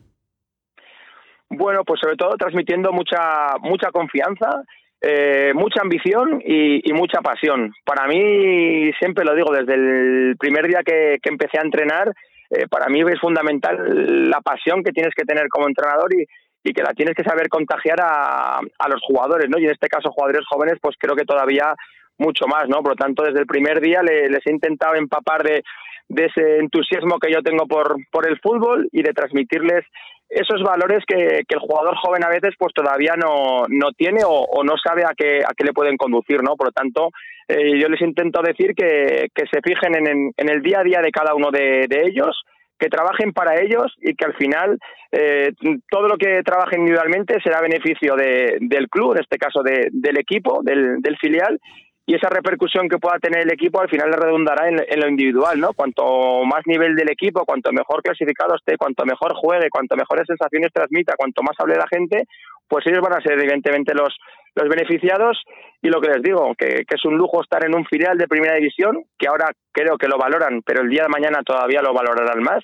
Bueno, 1.50 1.84
pues 1.86 2.00
sobre 2.00 2.16
todo 2.16 2.36
transmitiendo 2.36 2.92
mucha 2.92 3.58
mucha 3.62 3.92
confianza 3.92 4.64
eh, 5.06 5.52
mucha 5.54 5.82
ambición 5.82 6.42
y, 6.46 6.94
mucha 6.94 7.20
pasión. 7.20 7.74
Para 7.84 8.08
mí, 8.08 8.90
siempre 9.00 9.26
lo 9.26 9.36
digo, 9.36 9.52
desde 9.52 9.74
el 9.74 10.38
primer 10.40 10.66
día 10.66 10.80
que, 10.82 11.20
empecé 11.24 11.60
a 11.60 11.66
entrenar, 11.66 12.14
eh, 12.50 12.68
para 12.70 12.88
mí 12.88 13.02
es 13.02 13.20
fundamental 13.20 14.30
la 14.30 14.40
pasión 14.40 14.82
que 14.82 14.94
tienes 14.94 15.14
que 15.14 15.26
tener 15.26 15.50
como 15.50 15.68
entrenador 15.68 16.10
y, 16.16 16.26
que 16.74 16.82
la 16.82 16.94
tienes 16.94 17.16
que 17.16 17.26
saber 17.26 17.50
contagiar 17.50 17.98
a, 18.00 18.62
los 18.88 19.02
jugadores, 19.06 19.50
¿no? 19.50 19.60
Y 19.60 19.66
en 19.66 19.72
este 19.72 19.90
caso, 19.90 20.10
jugadores 20.12 20.46
jóvenes, 20.50 20.80
pues 20.82 20.96
creo 20.98 21.18
que 21.18 21.26
todavía 21.26 21.76
mucho 22.18 22.46
más, 22.48 22.70
¿no? 22.70 22.78
Por 22.78 22.92
lo 22.92 22.96
tanto, 22.96 23.24
desde 23.24 23.42
el 23.42 23.46
primer 23.46 23.82
día 23.82 24.02
les 24.02 24.48
he 24.48 24.52
intentado 24.52 24.96
empapar 24.96 25.44
de, 25.44 25.64
de 26.08 26.26
ese 26.26 26.60
entusiasmo 26.60 27.20
que 27.20 27.32
yo 27.32 27.42
tengo 27.42 27.68
por, 27.68 27.98
por 28.10 28.28
el 28.28 28.40
fútbol 28.40 28.88
y 28.94 29.02
de 29.04 29.12
transmitirles 29.12 29.84
esos 30.34 30.62
valores 30.64 31.04
que, 31.08 31.44
el 31.48 31.60
jugador 31.60 31.96
joven 31.98 32.24
a 32.24 32.30
veces 32.30 32.54
pues 32.58 32.74
todavía 32.74 33.16
no, 33.16 33.64
no 33.70 33.92
tiene 33.92 34.22
o, 34.26 34.64
no 34.64 34.74
sabe 34.78 35.04
a 35.04 35.14
qué, 35.16 35.40
a 35.40 35.54
qué 35.56 35.64
le 35.64 35.74
pueden 35.74 35.98
conducir, 35.98 36.42
¿no? 36.42 36.56
Por 36.56 36.68
lo 36.68 36.72
tanto, 36.72 37.10
eh, 37.48 37.80
yo 37.80 37.88
les 37.88 38.02
intento 38.02 38.42
decir 38.42 38.74
que, 38.76 39.28
que 39.34 39.46
se 39.52 39.62
fijen 39.62 39.96
en, 39.96 40.32
en, 40.36 40.50
el 40.50 40.62
día 40.62 40.80
a 40.80 40.84
día 40.84 41.02
de 41.02 41.12
cada 41.12 41.36
uno 41.36 41.52
de, 41.52 41.88
ellos, 42.06 42.42
que 42.80 42.90
trabajen 42.90 43.32
para 43.34 43.62
ellos 43.62 43.94
y 44.02 44.16
que 44.16 44.26
al 44.26 44.34
final 44.34 44.78
eh, 45.12 45.52
todo 45.90 46.08
lo 46.08 46.18
que 46.18 46.42
trabajen 46.44 46.82
individualmente 46.82 47.40
será 47.42 47.62
beneficio 47.62 48.16
de, 48.16 48.58
del 48.60 48.90
club, 48.90 49.14
en 49.14 49.22
este 49.22 49.38
caso 49.38 49.62
del 49.64 50.18
equipo, 50.18 50.62
del, 50.64 51.02
del 51.02 51.18
filial, 51.18 51.60
y 52.06 52.16
esa 52.16 52.28
repercusión 52.30 52.90
que 52.90 52.98
pueda 52.98 53.18
tener 53.20 53.42
el 53.44 53.54
equipo 53.54 53.80
al 53.80 53.90
final 53.90 54.12
le 54.12 54.18
redundará 54.18 54.68
en, 54.68 55.00
lo 55.00 55.08
individual, 55.08 55.60
¿no? 55.60 55.74
Cuanto 55.74 56.44
más 56.44 56.62
nivel 56.66 56.96
del 56.96 57.10
equipo, 57.10 57.46
cuanto 57.46 57.72
mejor 57.72 58.04
clasificado 58.04 58.56
esté, 58.56 58.78
cuanto 58.78 59.06
mejor 59.06 59.34
juegue, 59.36 59.70
cuanto 59.70 59.96
mejores 59.96 60.28
sensaciones 60.28 60.74
transmita, 60.74 61.16
cuanto 61.16 61.42
más 61.44 61.56
hable 61.60 61.76
la 61.76 61.88
gente, 61.88 62.26
pues 62.68 62.86
ellos 62.88 63.02
van 63.02 63.14
a 63.14 63.22
ser 63.22 63.34
evidentemente 63.34 63.94
los, 63.94 64.18
los 64.56 64.68
beneficiados 64.68 65.42
y 65.82 65.90
lo 65.90 66.02
que 66.02 66.10
les 66.10 66.22
digo, 66.22 66.54
que, 66.58 66.84
es 66.88 67.06
un 67.06 67.16
lujo 67.16 67.42
estar 67.42 67.66
en 67.66 67.76
un 67.76 67.86
filial 67.86 68.18
de 68.18 68.28
primera 68.28 68.56
división, 68.56 69.04
que 69.18 69.28
ahora 69.28 69.52
creo 69.72 69.98
que 69.98 70.08
lo 70.08 70.18
valoran, 70.18 70.62
pero 70.66 70.82
el 70.82 70.90
día 70.90 71.04
de 71.04 71.10
mañana 71.10 71.40
todavía 71.46 71.82
lo 71.82 71.94
valorarán 71.94 72.44
más, 72.44 72.64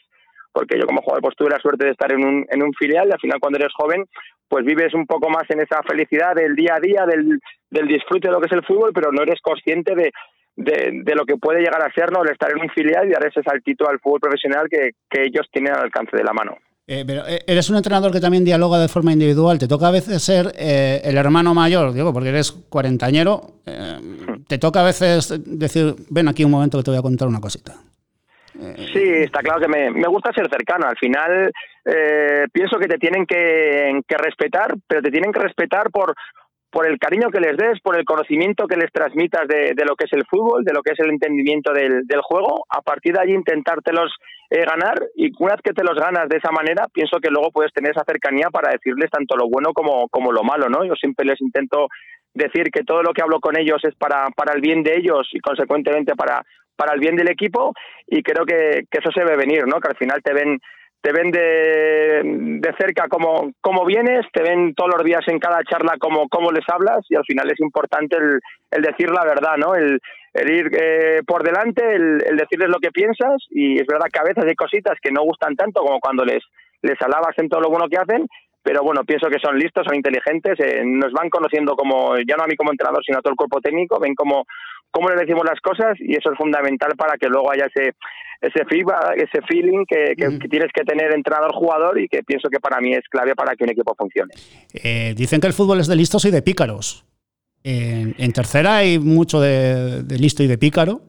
porque 0.52 0.78
yo 0.78 0.86
como 0.86 1.02
jugador 1.02 1.22
pues 1.22 1.36
tuve 1.38 1.50
la 1.50 1.60
suerte 1.60 1.86
de 1.86 1.92
estar 1.92 2.12
en 2.12 2.26
un, 2.26 2.46
en 2.50 2.62
un 2.62 2.74
filial 2.74 3.08
y 3.08 3.14
al 3.14 3.20
final 3.20 3.40
cuando 3.40 3.60
eres 3.60 3.74
joven 3.74 4.04
pues 4.50 4.66
vives 4.66 4.94
un 4.96 5.06
poco 5.06 5.30
más 5.30 5.44
en 5.50 5.62
esa 5.62 5.82
felicidad 5.84 6.34
del 6.34 6.56
día 6.56 6.76
a 6.76 6.80
día, 6.80 7.06
del, 7.06 7.40
del 7.70 7.88
disfrute 7.88 8.28
de 8.28 8.34
lo 8.34 8.40
que 8.40 8.48
es 8.48 8.54
el 8.54 8.66
fútbol, 8.66 8.92
pero 8.94 9.12
no 9.12 9.22
eres 9.22 9.40
consciente 9.42 9.96
de, 9.96 10.12
de, 10.56 11.16
lo 11.16 11.26
que 11.26 11.38
puede 11.38 11.62
llegar 11.62 11.82
a 11.82 11.92
ser 11.94 12.12
¿no? 12.12 12.24
el 12.24 12.32
estar 12.32 12.52
en 12.52 12.62
un 12.62 12.70
filial 12.70 13.08
y 13.08 13.12
dar 13.12 13.26
ese 13.26 13.42
saltito 13.44 13.90
al 13.90 14.00
fútbol 14.00 14.20
profesional 14.20 14.68
que, 14.70 14.92
que 15.10 15.24
ellos 15.24 15.48
tienen 15.52 15.74
al 15.74 15.84
alcance 15.84 16.16
de 16.18 16.24
la 16.24 16.34
mano. 16.34 16.58
Eh, 16.92 17.04
pero 17.06 17.22
eh, 17.28 17.42
eres 17.46 17.70
un 17.70 17.76
entrenador 17.76 18.12
que 18.12 18.20
también 18.20 18.44
dialoga 18.44 18.80
de 18.80 18.88
forma 18.88 19.14
individual. 19.14 19.60
¿Te 19.60 19.68
toca 19.68 19.90
a 19.90 19.92
veces 19.92 20.24
ser 20.24 20.48
eh, 20.58 21.02
el 21.04 21.18
hermano 21.18 21.54
mayor? 21.54 21.94
Digo, 21.94 22.12
porque 22.12 22.30
eres 22.30 22.52
cuarentañero. 22.52 23.42
Hmm. 23.64 24.44
¿Te 24.48 24.58
toca 24.58 24.82
a 24.82 24.86
veces 24.86 25.40
decir, 25.46 25.94
ven 26.10 26.28
aquí 26.28 26.44
un 26.44 26.50
momento 26.50 26.80
que 26.80 26.84
te 26.84 26.90
voy 26.90 26.98
a 26.98 27.04
contar 27.04 27.28
una 27.28 27.40
cosita? 27.40 27.74
Sí, 28.92 29.04
está 29.04 29.42
claro 29.42 29.62
que 29.62 29.68
me, 29.68 29.92
me 29.92 30.08
gusta 30.08 30.34
ser 30.34 30.50
cercano. 30.50 30.88
Al 30.88 30.98
final 30.98 31.52
eh, 31.86 32.48
pienso 32.52 32.78
que 32.78 32.88
te 32.88 32.98
tienen 32.98 33.26
que, 33.28 34.02
que, 34.08 34.18
respetar, 34.18 34.74
pero 34.88 35.02
te 35.02 35.12
tienen 35.12 35.32
que 35.32 35.40
respetar 35.40 35.92
por, 35.92 36.16
por 36.72 36.86
el 36.86 37.00
cariño 37.00 37.30
que 37.32 37.40
les 37.40 37.58
des, 37.58 37.80
por 37.82 37.98
el 37.98 38.06
conocimiento 38.06 38.68
que 38.68 38.78
les 38.78 38.92
transmitas 38.92 39.48
de, 39.48 39.74
de 39.76 39.86
lo 39.86 39.96
que 39.96 40.06
es 40.06 40.14
el 40.14 40.26
fútbol, 40.26 40.64
de 40.64 40.74
lo 40.74 40.82
que 40.82 40.94
es 40.94 41.00
el 41.00 41.10
entendimiento 41.10 41.74
del, 41.74 42.06
del 42.06 42.22
juego. 42.22 42.66
A 42.70 42.82
partir 42.82 43.14
de 43.14 43.22
allí 43.22 43.34
intentártelos 43.34 44.14
eh, 44.50 44.66
ganar 44.66 45.00
y 45.16 45.32
una 45.40 45.54
vez 45.54 45.62
que 45.64 45.74
te 45.74 45.84
los 45.84 45.98
ganas 45.98 46.30
de 46.30 46.38
esa 46.38 46.52
manera, 46.52 46.86
pienso 46.94 47.20
que 47.20 47.30
luego 47.30 47.52
puedes 47.52 47.74
tener 47.74 47.92
esa 47.92 48.04
cercanía 48.06 48.50
para 48.52 48.72
decirles 48.72 49.10
tanto 49.10 49.36
lo 49.36 49.50
bueno 49.50 49.74
como, 49.74 50.08
como 50.10 50.32
lo 50.32 50.44
malo, 50.44 50.70
¿no? 50.70 50.84
Yo 50.86 50.94
siempre 50.96 51.26
les 51.26 51.42
intento 51.42 51.88
decir 52.34 52.70
que 52.72 52.84
todo 52.84 53.02
lo 53.02 53.14
que 53.14 53.22
hablo 53.22 53.40
con 53.40 53.58
ellos 53.58 53.82
es 53.84 53.96
para, 53.96 54.28
para 54.36 54.54
el 54.54 54.62
bien 54.62 54.84
de 54.84 54.96
ellos 54.98 55.28
y 55.34 55.40
consecuentemente 55.40 56.16
para, 56.16 56.44
para 56.76 56.94
el 56.94 57.00
bien 57.00 57.16
del 57.16 57.30
equipo 57.30 57.74
y 58.08 58.22
creo 58.22 58.46
que, 58.46 58.84
que 58.90 59.00
eso 59.00 59.12
se 59.12 59.24
ve 59.24 59.36
venir, 59.36 59.66
¿no? 59.66 59.80
Que 59.80 59.90
al 59.90 59.98
final 59.98 60.22
te 60.24 60.34
ven 60.34 60.60
te 61.02 61.12
ven 61.14 61.32
de, 61.32 62.22
de 62.24 62.74
cerca 62.78 63.08
cómo, 63.08 63.52
cómo 63.62 63.86
vienes, 63.86 64.26
te 64.34 64.44
ven 64.44 64.74
todos 64.76 64.92
los 64.96 65.04
días 65.04 65.26
en 65.28 65.40
cada 65.40 65.64
charla 65.64 65.94
cómo, 66.00 66.28
cómo 66.30 66.52
les 66.52 66.66
hablas 66.68 67.06
y 67.10 67.16
al 67.16 67.24
final 67.26 67.50
es 67.50 67.60
importante 67.60 68.18
el, 68.18 68.40
el 68.72 68.82
decir 68.82 69.10
la 69.10 69.24
verdad, 69.24 69.56
¿no? 69.58 69.76
El, 69.76 70.00
ir 70.48 70.70
eh, 70.80 71.22
por 71.26 71.44
delante, 71.44 71.84
el, 71.96 72.22
el, 72.26 72.38
decirles 72.38 72.70
lo 72.70 72.80
que 72.80 72.92
piensas 72.92 73.44
y 73.50 73.80
es 73.80 73.88
verdad 73.88 74.08
que 74.12 74.20
a 74.20 74.24
veces 74.24 74.44
hay 74.46 74.56
cositas 74.56 74.98
que 75.02 75.12
no 75.12 75.24
gustan 75.24 75.56
tanto 75.56 75.82
como 75.82 76.00
cuando 76.00 76.24
les, 76.24 76.44
les 76.82 77.02
alabas 77.02 77.38
en 77.38 77.50
todo 77.50 77.62
lo 77.62 77.70
bueno 77.70 77.88
que 77.90 77.98
hacen 77.98 78.28
pero 78.62 78.84
bueno, 78.84 79.04
pienso 79.04 79.28
que 79.30 79.40
son 79.40 79.58
listos, 79.58 79.86
son 79.86 79.96
inteligentes, 79.96 80.60
eh, 80.60 80.84
nos 80.86 81.12
van 81.14 81.30
conociendo 81.30 81.76
como, 81.76 82.18
ya 82.18 82.36
no 82.36 82.44
a 82.44 82.48
mí 82.48 82.56
como 82.56 82.72
entrenador, 82.72 83.04
sino 83.06 83.20
a 83.20 83.22
todo 83.22 83.32
el 83.32 83.38
cuerpo 83.38 83.62
técnico, 83.62 84.00
ven 84.00 84.16
cómo, 84.16 84.46
cómo 84.92 85.10
le 85.10 85.16
decimos 85.16 85.46
las 85.46 85.60
cosas 85.62 85.98
y 86.00 86.16
eso 86.16 86.32
es 86.32 86.38
fundamental 86.38 86.92
para 86.98 87.18
que 87.18 87.28
luego 87.28 87.52
haya 87.52 87.68
ese 87.74 87.94
ese 88.42 88.64
feedback, 88.66 89.18
ese 89.18 89.42
feeling 89.48 89.86
que, 89.86 90.16
tienes 90.50 90.72
que 90.74 90.84
tener 90.86 91.14
entrenador-jugador 91.14 92.00
y 92.00 92.08
que 92.08 92.24
pienso 92.24 92.50
que 92.50 92.60
para 92.60 92.80
mí 92.80 92.94
es 92.94 93.04
clave 93.10 93.36
para 93.36 93.56
que 93.56 93.64
un 93.64 93.72
equipo 93.72 93.94
funcione. 93.98 94.34
Eh, 94.74 95.14
dicen 95.16 95.42
que 95.42 95.48
el 95.48 95.54
fútbol 95.54 95.80
es 95.80 95.88
de 95.88 95.96
listos 95.96 96.24
y 96.26 96.32
de 96.32 96.42
pícaros. 96.42 97.06
En, 97.62 98.32
tercera 98.32 98.78
hay 98.78 98.98
mucho 98.98 99.42
de, 99.42 100.04
de 100.04 100.18
listo 100.18 100.42
y 100.42 100.48
de 100.48 100.58
pícaro. 100.58 101.02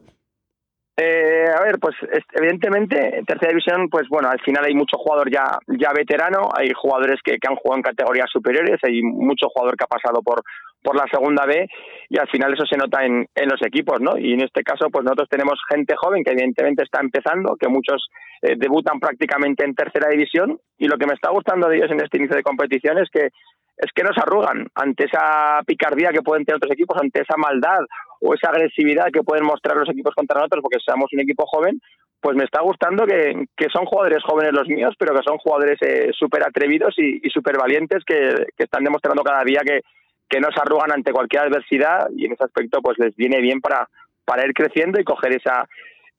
Eh, 0.97 1.40
a 1.61 1.65
ver, 1.65 1.79
pues 1.79 1.95
evidentemente 2.33 3.19
en 3.19 3.25
tercera 3.25 3.49
división, 3.49 3.89
pues 3.89 4.07
bueno, 4.09 4.29
al 4.29 4.39
final 4.41 4.65
hay 4.65 4.73
mucho 4.73 4.97
jugador 4.97 5.31
ya 5.31 5.59
ya 5.67 5.91
veterano, 5.93 6.49
hay 6.53 6.71
jugadores 6.73 7.19
que, 7.23 7.37
que 7.37 7.47
han 7.47 7.55
jugado 7.55 7.77
en 7.77 7.83
categorías 7.83 8.29
superiores, 8.31 8.79
hay 8.83 9.01
mucho 9.01 9.47
jugador 9.49 9.77
que 9.77 9.83
ha 9.83 9.87
pasado 9.87 10.21
por 10.21 10.41
por 10.83 10.95
la 10.95 11.05
segunda 11.11 11.45
B 11.45 11.67
y 12.09 12.17
al 12.17 12.27
final 12.27 12.53
eso 12.53 12.65
se 12.65 12.77
nota 12.77 13.05
en, 13.05 13.27
en 13.35 13.49
los 13.49 13.61
equipos, 13.61 14.01
¿no? 14.01 14.17
Y 14.17 14.33
en 14.33 14.41
este 14.41 14.63
caso, 14.63 14.89
pues 14.89 15.03
nosotros 15.03 15.29
tenemos 15.29 15.59
gente 15.69 15.95
joven 15.95 16.23
que 16.23 16.31
evidentemente 16.31 16.83
está 16.83 16.99
empezando, 16.99 17.55
que 17.55 17.69
muchos 17.69 18.09
eh, 18.41 18.55
debutan 18.57 18.99
prácticamente 18.99 19.63
en 19.63 19.75
tercera 19.75 20.09
división 20.09 20.59
y 20.77 20.87
lo 20.87 20.97
que 20.97 21.05
me 21.05 21.13
está 21.13 21.29
gustando 21.29 21.69
de 21.69 21.77
ellos 21.77 21.91
en 21.91 22.01
este 22.01 22.17
inicio 22.17 22.35
de 22.35 22.43
competición 22.43 22.97
es 22.97 23.09
que 23.11 23.29
es 23.77 23.91
que 23.95 24.03
nos 24.03 24.17
arrugan 24.17 24.67
ante 24.75 25.05
esa 25.05 25.61
picardía 25.65 26.09
que 26.11 26.21
pueden 26.21 26.45
tener 26.45 26.57
otros 26.57 26.73
equipos, 26.73 26.97
ante 27.01 27.21
esa 27.21 27.35
maldad 27.37 27.79
o 28.21 28.33
esa 28.33 28.49
agresividad 28.49 29.11
que 29.11 29.23
pueden 29.23 29.45
mostrar 29.45 29.75
los 29.75 29.89
equipos 29.89 30.13
contra 30.15 30.39
nosotros 30.39 30.61
porque 30.61 30.83
seamos 30.83 31.11
un 31.11 31.19
equipo 31.19 31.45
joven, 31.45 31.79
pues 32.21 32.37
me 32.37 32.43
está 32.43 32.61
gustando 32.61 33.05
que, 33.05 33.45
que 33.57 33.67
son 33.73 33.85
jugadores 33.85 34.23
jóvenes 34.23 34.53
los 34.53 34.67
míos, 34.67 34.93
pero 34.97 35.15
que 35.15 35.23
son 35.23 35.37
jugadores 35.39 35.79
eh, 35.81 36.11
súper 36.13 36.43
atrevidos 36.43 36.93
y, 36.97 37.19
y 37.25 37.29
súper 37.31 37.57
valientes 37.57 38.03
que, 38.05 38.45
que 38.55 38.63
están 38.63 38.83
demostrando 38.83 39.23
cada 39.23 39.43
día 39.43 39.61
que, 39.65 39.81
que 40.29 40.39
no 40.39 40.49
se 40.53 40.61
arrugan 40.61 40.91
ante 40.91 41.11
cualquier 41.11 41.43
adversidad 41.43 42.07
y 42.15 42.25
en 42.25 42.33
ese 42.33 42.43
aspecto 42.43 42.79
pues 42.81 42.97
les 42.99 43.15
viene 43.15 43.41
bien 43.41 43.59
para, 43.59 43.89
para 44.23 44.45
ir 44.45 44.53
creciendo 44.53 44.99
y 44.99 45.03
coger 45.03 45.35
esa, 45.35 45.67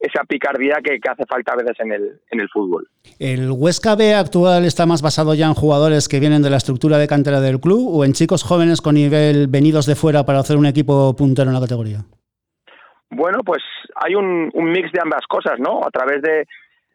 esa 0.03 0.25
picardía 0.25 0.75
que, 0.83 0.99
hace 1.09 1.25
falta 1.25 1.53
a 1.53 1.55
veces 1.55 1.79
en 1.79 1.93
el, 1.93 2.19
en 2.29 2.41
el 2.41 2.49
fútbol. 2.49 2.85
¿El 3.19 3.49
Huesca 3.49 3.95
B 3.95 4.13
actual 4.13 4.65
está 4.65 4.85
más 4.85 5.01
basado 5.01 5.33
ya 5.33 5.45
en 5.45 5.53
jugadores 5.53 6.09
que 6.09 6.19
vienen 6.19 6.43
de 6.43 6.49
la 6.49 6.57
estructura 6.57 6.97
de 6.97 7.07
cantera 7.07 7.39
del 7.39 7.61
club 7.61 7.87
o 7.87 8.03
en 8.03 8.11
chicos 8.11 8.43
jóvenes 8.43 8.81
con 8.81 8.95
nivel 8.95 9.47
venidos 9.47 9.85
de 9.85 9.95
fuera 9.95 10.25
para 10.25 10.39
hacer 10.39 10.57
un 10.57 10.65
equipo 10.65 11.15
puntero 11.15 11.47
en 11.47 11.53
la 11.53 11.61
categoría? 11.61 11.99
Bueno, 13.11 13.39
pues 13.45 13.63
hay 13.95 14.15
un, 14.15 14.51
un 14.53 14.71
mix 14.71 14.91
de 14.91 14.99
ambas 15.01 15.25
cosas, 15.25 15.57
¿no? 15.59 15.79
A 15.85 15.89
través 15.89 16.21
de, 16.21 16.47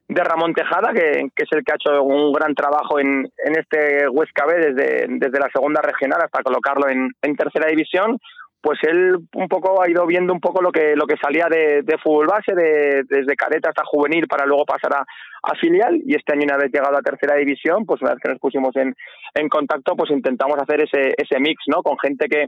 de 0.08 0.24
Ramón 0.24 0.52
Tejada, 0.52 0.92
que, 0.92 1.30
es 1.34 1.48
el 1.52 1.64
que 1.64 1.72
ha 1.72 1.76
hecho 1.76 2.02
un 2.02 2.30
gran 2.32 2.54
trabajo 2.54 2.98
en, 2.98 3.30
en 3.42 3.58
este 3.58 4.06
Huesca 4.08 4.44
B 4.44 4.72
desde, 4.72 5.06
desde 5.08 5.40
la 5.40 5.48
segunda 5.50 5.80
regional 5.80 6.20
hasta 6.22 6.42
colocarlo 6.42 6.90
en, 6.90 7.10
en 7.22 7.36
tercera 7.36 7.68
división, 7.68 8.18
pues 8.60 8.78
él 8.82 9.16
un 9.34 9.48
poco 9.48 9.82
ha 9.82 9.88
ido 9.88 10.04
viendo 10.06 10.32
un 10.32 10.40
poco 10.40 10.60
lo 10.60 10.72
que 10.72 10.96
lo 10.96 11.06
que 11.06 11.16
salía 11.16 11.46
de, 11.48 11.82
de 11.82 11.98
fútbol 11.98 12.26
base, 12.26 12.54
de, 12.54 13.04
desde 13.08 13.36
careta 13.36 13.68
hasta 13.68 13.84
juvenil 13.84 14.26
para 14.26 14.46
luego 14.46 14.64
pasar 14.64 14.94
a, 14.94 15.04
a, 15.42 15.54
filial 15.56 16.00
y 16.04 16.14
este 16.14 16.32
año 16.32 16.44
una 16.44 16.56
vez 16.56 16.72
llegado 16.72 16.96
a 16.96 17.02
tercera 17.02 17.36
división, 17.36 17.86
pues 17.86 18.02
una 18.02 18.12
vez 18.12 18.20
que 18.22 18.30
nos 18.30 18.40
pusimos 18.40 18.74
en, 18.76 18.94
en 19.34 19.48
contacto, 19.48 19.94
pues 19.94 20.10
intentamos 20.10 20.56
hacer 20.60 20.82
ese, 20.82 21.14
ese 21.16 21.38
mix, 21.38 21.62
¿no? 21.68 21.82
Con 21.82 21.98
gente 21.98 22.28
que, 22.28 22.46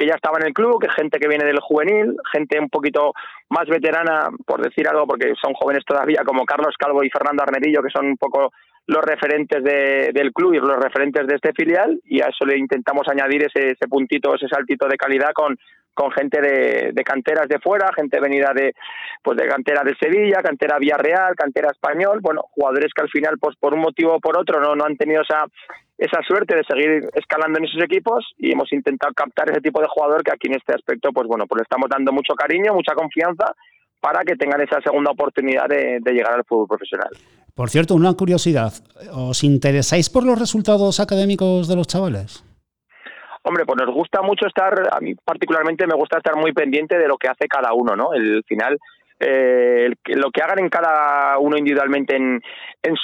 que 0.00 0.06
ya 0.06 0.14
estaba 0.14 0.38
en 0.40 0.46
el 0.46 0.54
club, 0.54 0.80
que 0.80 0.88
gente 0.88 1.18
que 1.18 1.28
viene 1.28 1.44
del 1.44 1.60
juvenil, 1.60 2.16
gente 2.32 2.58
un 2.58 2.70
poquito 2.70 3.12
más 3.50 3.68
veterana, 3.68 4.30
por 4.46 4.62
decir 4.62 4.88
algo, 4.88 5.06
porque 5.06 5.34
son 5.38 5.52
jóvenes 5.52 5.84
todavía, 5.84 6.22
como 6.24 6.46
Carlos 6.46 6.74
Calvo 6.78 7.04
y 7.04 7.10
Fernando 7.10 7.42
Arnerillo, 7.42 7.82
que 7.82 7.90
son 7.90 8.06
un 8.06 8.16
poco 8.16 8.50
los 8.86 9.04
referentes 9.04 9.62
de, 9.62 10.10
del 10.14 10.32
club 10.32 10.54
y 10.54 10.58
los 10.58 10.82
referentes 10.82 11.26
de 11.26 11.34
este 11.34 11.52
filial, 11.52 12.00
y 12.06 12.22
a 12.22 12.28
eso 12.28 12.46
le 12.46 12.56
intentamos 12.56 13.06
añadir 13.08 13.44
ese, 13.44 13.72
ese 13.72 13.88
puntito, 13.88 14.34
ese 14.34 14.48
saltito 14.48 14.88
de 14.88 14.96
calidad 14.96 15.32
con, 15.34 15.58
con 15.94 16.10
gente 16.12 16.40
de, 16.40 17.04
canteras 17.04 17.48
de 17.48 17.58
fuera, 17.58 17.90
gente 17.94 18.20
venida 18.20 18.52
de 18.54 18.74
pues 19.22 19.36
de 19.36 19.46
cantera 19.46 19.82
de 19.84 19.94
Sevilla, 19.96 20.42
cantera 20.42 20.78
Villarreal, 20.78 21.34
cantera 21.34 21.70
español, 21.70 22.20
bueno, 22.22 22.42
jugadores 22.52 22.92
que 22.94 23.02
al 23.02 23.10
final 23.10 23.36
pues 23.38 23.56
por 23.56 23.74
un 23.74 23.80
motivo 23.80 24.14
o 24.14 24.20
por 24.20 24.38
otro 24.38 24.60
no, 24.60 24.74
no 24.74 24.84
han 24.84 24.96
tenido 24.96 25.22
esa 25.22 25.44
esa 25.98 26.22
suerte 26.26 26.56
de 26.56 26.64
seguir 26.64 27.10
escalando 27.14 27.58
en 27.58 27.66
esos 27.66 27.82
equipos 27.82 28.24
y 28.38 28.52
hemos 28.52 28.72
intentado 28.72 29.12
captar 29.12 29.50
ese 29.50 29.60
tipo 29.60 29.80
de 29.82 29.88
jugador 29.88 30.22
que 30.22 30.32
aquí 30.32 30.48
en 30.48 30.54
este 30.54 30.74
aspecto 30.74 31.10
pues 31.12 31.28
bueno, 31.28 31.46
pues 31.46 31.58
le 31.58 31.62
estamos 31.64 31.90
dando 31.90 32.12
mucho 32.12 32.34
cariño, 32.34 32.72
mucha 32.72 32.94
confianza 32.94 33.52
para 34.00 34.24
que 34.24 34.36
tengan 34.36 34.62
esa 34.62 34.80
segunda 34.80 35.10
oportunidad 35.10 35.68
de 35.68 36.12
llegar 36.12 36.32
al 36.32 36.44
fútbol 36.44 36.68
profesional. 36.68 37.10
Por 37.54 37.68
cierto, 37.68 37.94
una 37.94 38.14
curiosidad, 38.14 38.72
¿os 39.12 39.44
interesáis 39.44 40.08
por 40.08 40.24
los 40.24 40.38
resultados 40.38 40.98
académicos 40.98 41.68
de 41.68 41.76
los 41.76 41.86
chavales? 41.86 42.42
Hombre, 43.42 43.64
pues 43.64 43.78
nos 43.80 43.94
gusta 43.94 44.20
mucho 44.22 44.46
estar, 44.46 44.74
a 44.92 45.00
mí 45.00 45.14
particularmente 45.14 45.86
me 45.86 45.94
gusta 45.94 46.18
estar 46.18 46.36
muy 46.36 46.52
pendiente 46.52 46.98
de 46.98 47.08
lo 47.08 47.16
que 47.16 47.28
hace 47.28 47.48
cada 47.48 47.72
uno, 47.72 47.96
¿no? 47.96 48.12
El 48.12 48.44
final, 48.44 48.78
eh, 49.18 49.90
lo 50.04 50.30
que 50.30 50.42
hagan 50.42 50.58
en 50.58 50.68
cada 50.68 51.38
uno 51.38 51.56
individualmente 51.56 52.16
en, 52.16 52.40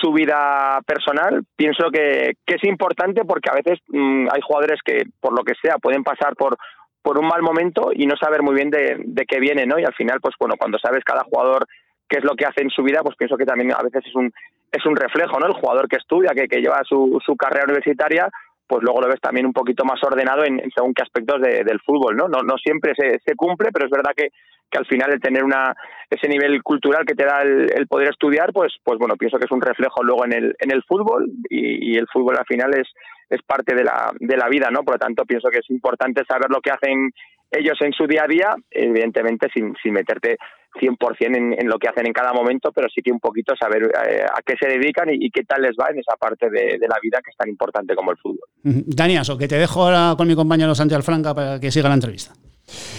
su 0.00 0.12
vida 0.12 0.80
personal, 0.86 1.42
pienso 1.56 1.90
que, 1.90 2.34
que 2.44 2.54
es 2.56 2.64
importante 2.64 3.24
porque 3.24 3.50
a 3.50 3.54
veces 3.54 3.78
mm, 3.88 4.28
hay 4.30 4.40
jugadores 4.42 4.80
que, 4.84 5.04
por 5.20 5.32
lo 5.32 5.42
que 5.42 5.54
sea, 5.62 5.78
pueden 5.78 6.04
pasar 6.04 6.36
por 6.36 6.58
por 7.06 7.20
un 7.20 7.28
mal 7.28 7.40
momento 7.40 7.90
y 7.94 8.04
no 8.04 8.16
saber 8.16 8.42
muy 8.42 8.56
bien 8.56 8.68
de, 8.68 8.96
de 8.98 9.26
qué 9.26 9.38
viene, 9.38 9.64
¿no? 9.64 9.78
Y 9.78 9.84
al 9.84 9.94
final, 9.94 10.18
pues 10.20 10.34
bueno, 10.40 10.56
cuando 10.58 10.76
sabes 10.76 11.04
cada 11.04 11.22
jugador 11.22 11.64
qué 12.08 12.18
es 12.18 12.24
lo 12.24 12.34
que 12.34 12.46
hace 12.46 12.62
en 12.62 12.70
su 12.70 12.82
vida, 12.82 13.00
pues 13.04 13.14
pienso 13.16 13.36
que 13.36 13.44
también 13.44 13.72
a 13.72 13.80
veces 13.80 14.02
es 14.04 14.14
un 14.16 14.32
es 14.72 14.84
un 14.84 14.96
reflejo, 14.96 15.38
¿no? 15.38 15.46
El 15.46 15.52
jugador 15.52 15.88
que 15.88 15.98
estudia, 15.98 16.32
que, 16.34 16.48
que 16.48 16.60
lleva 16.60 16.82
su, 16.82 17.20
su 17.24 17.36
carrera 17.36 17.66
universitaria, 17.66 18.28
pues 18.66 18.82
luego 18.82 19.00
lo 19.00 19.08
ves 19.08 19.20
también 19.20 19.46
un 19.46 19.52
poquito 19.52 19.84
más 19.84 20.02
ordenado 20.02 20.44
en, 20.44 20.60
según 20.74 20.92
qué 20.94 21.02
aspectos 21.02 21.40
del 21.40 21.80
fútbol, 21.80 22.16
¿no? 22.16 22.28
No, 22.28 22.42
no 22.42 22.56
siempre 22.58 22.94
se, 22.96 23.34
cumple, 23.36 23.70
pero 23.72 23.86
es 23.86 23.90
verdad 23.90 24.12
que, 24.16 24.30
que 24.70 24.78
al 24.78 24.86
final 24.86 25.12
el 25.12 25.20
tener 25.20 25.44
una 25.44 25.74
ese 26.10 26.28
nivel 26.28 26.62
cultural 26.62 27.04
que 27.06 27.14
te 27.14 27.24
da 27.24 27.42
el, 27.42 27.86
poder 27.86 28.08
estudiar, 28.08 28.52
pues 28.52 28.74
pues 28.82 28.98
bueno, 28.98 29.16
pienso 29.16 29.38
que 29.38 29.44
es 29.44 29.52
un 29.52 29.60
reflejo 29.60 30.02
luego 30.02 30.24
en 30.24 30.32
el 30.32 30.56
en 30.58 30.72
el 30.72 30.82
fútbol 30.82 31.30
y, 31.48 31.92
y, 31.92 31.96
el 31.96 32.08
fútbol 32.12 32.36
al 32.38 32.46
final 32.46 32.74
es 32.74 32.88
es 33.30 33.42
parte 33.42 33.74
de 33.74 33.84
la 33.84 34.12
de 34.18 34.36
la 34.36 34.48
vida, 34.48 34.70
¿no? 34.70 34.82
Por 34.82 34.94
lo 34.94 34.98
tanto, 34.98 35.24
pienso 35.24 35.48
que 35.48 35.58
es 35.58 35.70
importante 35.70 36.24
saber 36.26 36.50
lo 36.50 36.60
que 36.60 36.70
hacen 36.70 37.12
ellos 37.50 37.78
en 37.80 37.92
su 37.92 38.06
día 38.06 38.24
a 38.24 38.28
día, 38.28 38.54
evidentemente 38.70 39.48
sin, 39.54 39.74
sin 39.82 39.92
meterte 39.92 40.36
100% 40.76 41.36
en, 41.36 41.52
en 41.58 41.68
lo 41.68 41.78
que 41.78 41.88
hacen 41.88 42.06
en 42.06 42.12
cada 42.12 42.32
momento, 42.32 42.72
pero 42.72 42.88
sí 42.88 43.02
que 43.02 43.12
un 43.12 43.20
poquito 43.20 43.54
saber 43.56 43.84
eh, 43.84 44.24
a 44.24 44.40
qué 44.44 44.54
se 44.60 44.68
dedican 44.68 45.08
y, 45.10 45.30
qué 45.30 45.44
tal 45.44 45.62
les 45.62 45.72
va 45.72 45.88
en 45.90 45.98
esa 45.98 46.16
parte 46.16 46.48
de, 46.50 46.78
la 46.78 46.96
vida 47.02 47.20
que 47.24 47.30
es 47.30 47.36
tan 47.36 47.48
importante 47.48 47.94
como 47.94 48.10
el 48.10 48.18
fútbol. 48.18 48.48
Dani 48.62 49.16
Aso, 49.16 49.36
que 49.36 49.48
te 49.48 49.56
dejo 49.56 49.82
ahora 49.82 50.14
con 50.16 50.28
mi 50.28 50.34
compañero 50.34 50.74
Santi 50.74 50.94
Alfranca 50.94 51.34
para 51.34 51.60
que 51.60 51.70
siga 51.70 51.88
la 51.88 51.94
entrevista. 51.94 52.32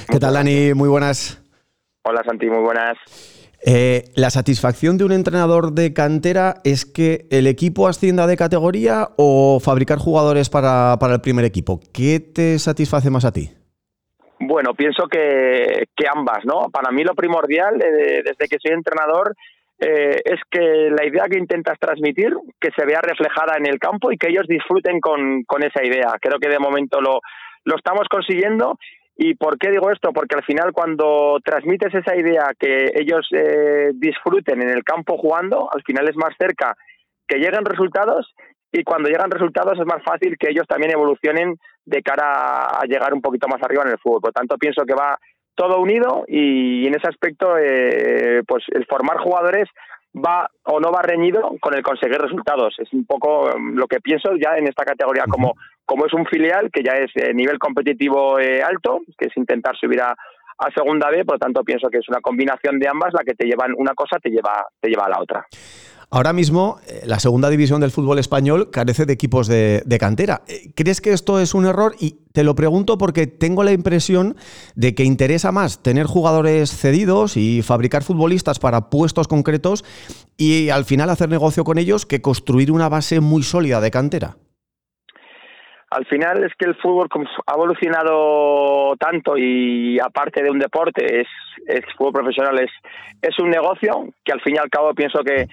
¿Qué 0.10 0.20
tal, 0.20 0.34
Dani? 0.34 0.74
Muy 0.74 0.90
buenas. 0.90 1.42
Hola, 2.04 2.24
Santi, 2.26 2.48
muy 2.48 2.62
buenas. 2.62 2.98
Eh, 3.66 4.06
la 4.16 4.30
satisfacción 4.30 4.98
de 4.98 5.04
un 5.04 5.12
entrenador 5.12 5.74
de 5.74 5.94
cantera 5.94 6.62
es 6.64 6.86
que 6.86 7.26
el 7.32 7.48
equipo 7.48 7.88
ascienda 7.88 8.28
de 8.28 8.38
categoría 8.38 9.10
o 9.18 9.60
fabricar 9.60 9.98
jugadores 9.98 10.50
para, 10.50 10.98
para 11.00 11.16
el 11.16 11.22
primer 11.22 11.44
equipo. 11.44 11.80
¿Qué 11.92 12.20
te 12.20 12.60
satisface 12.60 13.10
más 13.10 13.26
a 13.26 13.32
ti? 13.32 13.57
Bueno, 14.40 14.74
pienso 14.74 15.08
que, 15.08 15.88
ambas, 16.14 16.46
¿no? 16.46 16.70
Para 16.72 16.92
mí 16.92 17.04
lo 17.04 17.16
primordial, 17.16 17.82
eh, 17.82 18.22
desde 18.24 18.48
que 18.48 18.58
soy 18.62 18.72
entrenador, 18.72 19.36
eh, 19.80 20.22
es 20.24 20.40
que 20.50 20.90
la 20.90 21.06
idea 21.06 21.26
que 21.30 21.40
intentas 21.40 21.78
transmitir, 21.80 22.34
que 22.60 22.70
se 22.76 22.86
vea 22.86 23.00
reflejada 23.02 23.58
en 23.58 23.68
el 23.68 23.80
campo 23.80 24.12
y 24.12 24.18
que 24.18 24.30
ellos 24.30 24.48
disfruten 24.48 25.00
con, 25.00 25.44
con 25.44 25.64
esa 25.64 25.84
idea. 25.84 26.14
Creo 26.22 26.40
que 26.40 26.50
de 26.50 26.60
momento 26.60 27.02
lo, 27.02 27.20
lo 27.64 27.76
estamos 27.76 28.08
consiguiendo. 28.10 28.78
¿Y 29.20 29.34
por 29.34 29.58
qué 29.58 29.72
digo 29.72 29.90
esto? 29.92 30.14
Porque 30.14 30.36
al 30.36 30.44
final 30.44 30.72
cuando 30.72 31.40
transmites 31.44 31.94
esa 31.94 32.16
idea 32.16 32.52
que 32.60 32.92
ellos 32.94 33.28
eh, 33.32 33.90
disfruten 33.96 34.62
en 34.62 34.70
el 34.70 34.84
campo 34.84 35.18
jugando, 35.18 35.70
al 35.74 35.82
final 35.82 36.08
es 36.08 36.16
más 36.16 36.36
cerca 36.38 36.76
que 37.28 37.38
lleguen 37.38 37.66
resultados 37.66 38.34
y 38.72 38.84
cuando 38.84 39.10
llegan 39.10 39.32
resultados 39.32 39.80
es 39.80 39.86
más 39.86 40.04
fácil 40.04 40.38
que 40.38 40.52
ellos 40.52 40.68
también 40.68 40.92
evolucionen 40.92 41.56
de 41.88 42.04
cara 42.04 42.68
a 42.68 42.84
llegar 42.86 43.14
un 43.14 43.22
poquito 43.22 43.48
más 43.48 43.64
arriba 43.64 43.84
en 43.84 43.92
el 43.92 43.98
fútbol. 43.98 44.22
Por 44.22 44.34
tanto, 44.34 44.58
pienso 44.58 44.84
que 44.86 44.94
va 44.94 45.18
todo 45.56 45.80
unido 45.80 46.26
y 46.28 46.86
en 46.86 46.96
ese 46.96 47.08
aspecto, 47.08 47.58
eh, 47.58 48.44
pues 48.46 48.64
el 48.74 48.86
formar 48.86 49.18
jugadores 49.18 49.68
va 50.14 50.50
o 50.64 50.80
no 50.80 50.92
va 50.92 51.02
reñido 51.02 51.56
con 51.60 51.74
el 51.74 51.84
conseguir 51.84 52.20
resultados. 52.20 52.76
Es 52.78 52.92
un 52.94 53.06
poco 53.06 53.50
um, 53.56 53.76
lo 53.76 53.88
que 53.88 54.00
pienso 54.00 54.36
ya 54.36 54.58
en 54.58 54.68
esta 54.68 54.84
categoría 54.84 55.24
como, 55.30 55.54
como 55.86 56.06
es 56.06 56.14
un 56.14 56.26
filial 56.26 56.70
que 56.72 56.84
ya 56.84 56.94
es 56.94 57.12
eh, 57.16 57.34
nivel 57.34 57.58
competitivo 57.58 58.40
eh, 58.40 58.62
alto, 58.62 59.00
que 59.18 59.28
es 59.28 59.38
intentar 59.38 59.76
subir 59.78 60.02
a, 60.02 60.12
a 60.12 60.72
segunda 60.76 61.10
B, 61.10 61.24
por 61.24 61.36
lo 61.36 61.40
tanto 61.40 61.64
pienso 61.64 61.90
que 61.90 62.00
es 62.00 62.10
una 62.10 62.20
combinación 62.20 62.80
de 62.80 62.88
ambas 62.88 63.14
la 63.14 63.24
que 63.24 63.34
te 63.34 63.46
llevan 63.46 63.74
una 63.78 63.94
cosa 63.94 64.18
te 64.20 64.30
lleva 64.30 64.66
te 64.82 64.90
lleva 64.90 65.06
a 65.06 65.10
la 65.10 65.22
otra. 65.22 65.46
Ahora 66.10 66.32
mismo, 66.32 66.78
eh, 66.88 67.02
la 67.06 67.20
segunda 67.20 67.50
división 67.50 67.82
del 67.82 67.92
fútbol 67.92 68.18
español 68.18 68.70
carece 68.72 69.06
de 69.06 69.12
equipos 69.12 69.48
de, 69.48 69.84
cantera. 70.00 70.42
Eh, 70.48 70.72
¿Crees 70.74 71.02
que 71.02 71.12
esto 71.12 71.42
es 71.42 71.54
un 71.54 71.66
error? 71.66 71.96
Y 72.00 72.16
te 72.32 72.46
lo 72.46 72.56
pregunto 72.56 72.98
porque 72.98 73.28
tengo 73.28 73.66
la 73.66 73.74
impresión 73.74 74.38
de 74.76 74.96
que 74.96 75.04
interesa 75.04 75.52
más 75.52 75.84
tener 75.84 76.06
jugadores 76.06 76.72
cedidos 76.72 77.36
y 77.36 77.62
fabricar 77.62 78.04
futbolistas 78.04 78.58
para 78.58 78.90
puestos 78.90 79.28
concretos 79.28 79.84
y 80.38 80.70
al 80.70 80.86
final 80.86 81.10
hacer 81.10 81.28
negocio 81.28 81.66
con 81.66 81.78
ellos 81.78 82.06
que 82.06 82.22
construir 82.22 82.72
una 82.72 82.88
base 82.88 83.20
muy 83.20 83.44
sólida 83.44 83.82
de 83.82 83.92
cantera 83.92 84.38
al 85.90 86.06
final 86.06 86.44
es 86.44 86.52
que 86.60 86.66
el 86.66 86.76
fútbol 86.76 87.08
ha 87.46 87.54
evolucionado 87.54 88.96
tanto 88.98 89.38
y 89.38 89.98
aparte 90.00 90.44
de 90.44 90.52
un 90.52 90.60
deporte 90.60 91.22
es, 91.22 91.28
fútbol 91.98 92.14
profesional 92.14 92.60
es 92.60 92.72
es 93.22 93.40
un 93.40 93.50
negocio 93.50 94.10
que 94.24 94.34
al 94.34 94.42
fin 94.42 94.56
y 94.56 94.58
al 94.60 94.70
cabo 94.70 94.94
pienso 94.94 95.20
que 95.24 95.48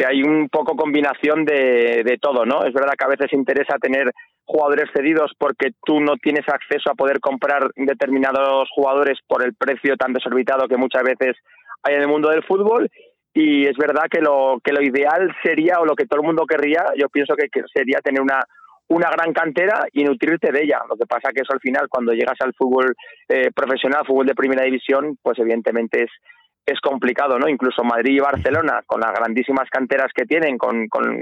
que 0.00 0.06
hay 0.06 0.22
un 0.22 0.48
poco 0.48 0.76
combinación 0.76 1.44
de, 1.44 2.02
de 2.04 2.16
todo, 2.18 2.46
¿no? 2.46 2.64
Es 2.64 2.72
verdad 2.72 2.94
que 2.98 3.04
a 3.04 3.08
veces 3.08 3.32
interesa 3.34 3.76
tener 3.78 4.10
jugadores 4.46 4.88
cedidos 4.94 5.30
porque 5.36 5.72
tú 5.84 6.00
no 6.00 6.16
tienes 6.16 6.48
acceso 6.48 6.90
a 6.90 6.94
poder 6.94 7.20
comprar 7.20 7.70
determinados 7.76 8.70
jugadores 8.74 9.18
por 9.28 9.44
el 9.44 9.54
precio 9.54 9.96
tan 9.98 10.14
desorbitado 10.14 10.68
que 10.68 10.78
muchas 10.78 11.02
veces 11.02 11.36
hay 11.82 11.96
en 11.96 12.00
el 12.00 12.08
mundo 12.08 12.30
del 12.30 12.42
fútbol 12.44 12.88
y 13.34 13.66
es 13.66 13.76
verdad 13.76 14.04
que 14.10 14.22
lo 14.22 14.58
que 14.64 14.72
lo 14.72 14.82
ideal 14.82 15.36
sería 15.42 15.80
o 15.80 15.84
lo 15.84 15.94
que 15.94 16.06
todo 16.06 16.20
el 16.20 16.26
mundo 16.26 16.46
querría, 16.46 16.82
yo 16.96 17.10
pienso 17.10 17.34
que, 17.36 17.48
sería 17.72 17.98
tener 18.00 18.22
una 18.22 18.40
una 18.88 19.08
gran 19.08 19.32
cantera 19.32 19.86
y 19.92 20.02
nutrirte 20.02 20.50
de 20.50 20.64
ella. 20.64 20.80
Lo 20.88 20.96
que 20.96 21.06
pasa 21.06 21.30
que 21.32 21.42
eso 21.42 21.52
al 21.52 21.60
final, 21.60 21.86
cuando 21.88 22.12
llegas 22.12 22.34
al 22.40 22.52
fútbol 22.54 22.92
eh, 23.28 23.52
profesional, 23.54 24.04
fútbol 24.04 24.26
de 24.26 24.34
primera 24.34 24.64
división, 24.64 25.16
pues 25.22 25.38
evidentemente 25.38 26.02
es, 26.02 26.10
es 26.66 26.80
complicado, 26.80 27.38
¿no? 27.38 27.48
Incluso 27.48 27.82
Madrid 27.82 28.14
y 28.14 28.20
Barcelona, 28.20 28.82
con 28.86 29.00
las 29.00 29.12
grandísimas 29.12 29.68
canteras 29.70 30.12
que 30.14 30.24
tienen, 30.24 30.58
con, 30.58 30.88
con 30.88 31.16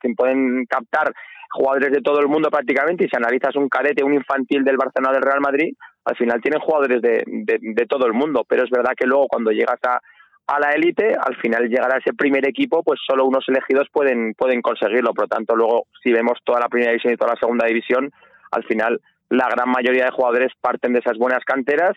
que 0.00 0.14
pueden 0.16 0.66
captar 0.66 1.12
jugadores 1.50 1.92
de 1.92 2.02
todo 2.02 2.20
el 2.20 2.28
mundo 2.28 2.50
prácticamente, 2.50 3.04
y 3.04 3.08
si 3.08 3.16
analizas 3.16 3.56
un 3.56 3.68
cadete, 3.68 4.04
un 4.04 4.14
infantil 4.14 4.64
del 4.64 4.76
Barcelona 4.76 5.14
del 5.14 5.22
Real 5.22 5.40
Madrid, 5.40 5.74
al 6.04 6.16
final 6.16 6.40
tienen 6.40 6.60
jugadores 6.60 7.02
de, 7.02 7.22
de, 7.26 7.86
todo 7.86 8.06
el 8.06 8.12
mundo, 8.12 8.44
pero 8.48 8.64
es 8.64 8.70
verdad 8.70 8.92
que 8.96 9.06
luego 9.06 9.26
cuando 9.28 9.50
llegas 9.50 9.78
a, 9.86 10.00
a 10.46 10.60
la 10.60 10.70
élite, 10.70 11.14
al 11.14 11.36
final 11.36 11.68
llegar 11.68 11.94
a 11.94 11.98
ese 11.98 12.14
primer 12.14 12.46
equipo, 12.48 12.82
pues 12.82 13.00
solo 13.06 13.26
unos 13.26 13.44
elegidos 13.48 13.88
pueden, 13.92 14.34
pueden 14.34 14.62
conseguirlo. 14.62 15.12
Por 15.12 15.24
lo 15.24 15.28
tanto, 15.28 15.54
luego, 15.54 15.86
si 16.02 16.12
vemos 16.12 16.38
toda 16.44 16.60
la 16.60 16.68
primera 16.68 16.92
división 16.92 17.12
y 17.12 17.16
toda 17.16 17.34
la 17.34 17.40
segunda 17.40 17.66
división, 17.66 18.10
al 18.50 18.64
final 18.64 19.00
la 19.28 19.48
gran 19.50 19.68
mayoría 19.68 20.04
de 20.04 20.10
jugadores 20.10 20.52
parten 20.60 20.94
de 20.94 21.00
esas 21.00 21.18
buenas 21.18 21.44
canteras 21.44 21.96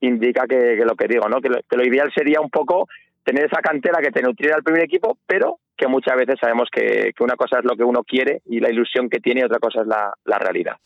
indica 0.00 0.46
que, 0.48 0.76
lo 0.84 0.94
que 0.94 1.08
digo, 1.08 1.28
¿no? 1.28 1.40
Que 1.40 1.48
lo, 1.48 1.84
ideal 1.84 2.10
sería 2.14 2.40
un 2.40 2.50
poco 2.50 2.88
tener 3.24 3.44
esa 3.44 3.60
cantera 3.60 4.00
que 4.00 4.10
te 4.10 4.22
nutriera 4.22 4.56
el 4.56 4.62
primer 4.62 4.84
equipo, 4.84 5.18
pero 5.26 5.58
que 5.76 5.86
muchas 5.86 6.16
veces 6.16 6.36
sabemos 6.40 6.68
que, 6.72 7.12
una 7.20 7.36
cosa 7.36 7.58
es 7.58 7.64
lo 7.64 7.76
que 7.76 7.84
uno 7.84 8.02
quiere 8.02 8.42
y 8.46 8.60
la 8.60 8.70
ilusión 8.70 9.08
que 9.08 9.20
tiene 9.20 9.40
y 9.40 9.44
otra 9.44 9.58
cosa 9.58 9.82
es 9.82 9.86
la, 9.86 10.12
la 10.24 10.38
realidad. 10.38 10.76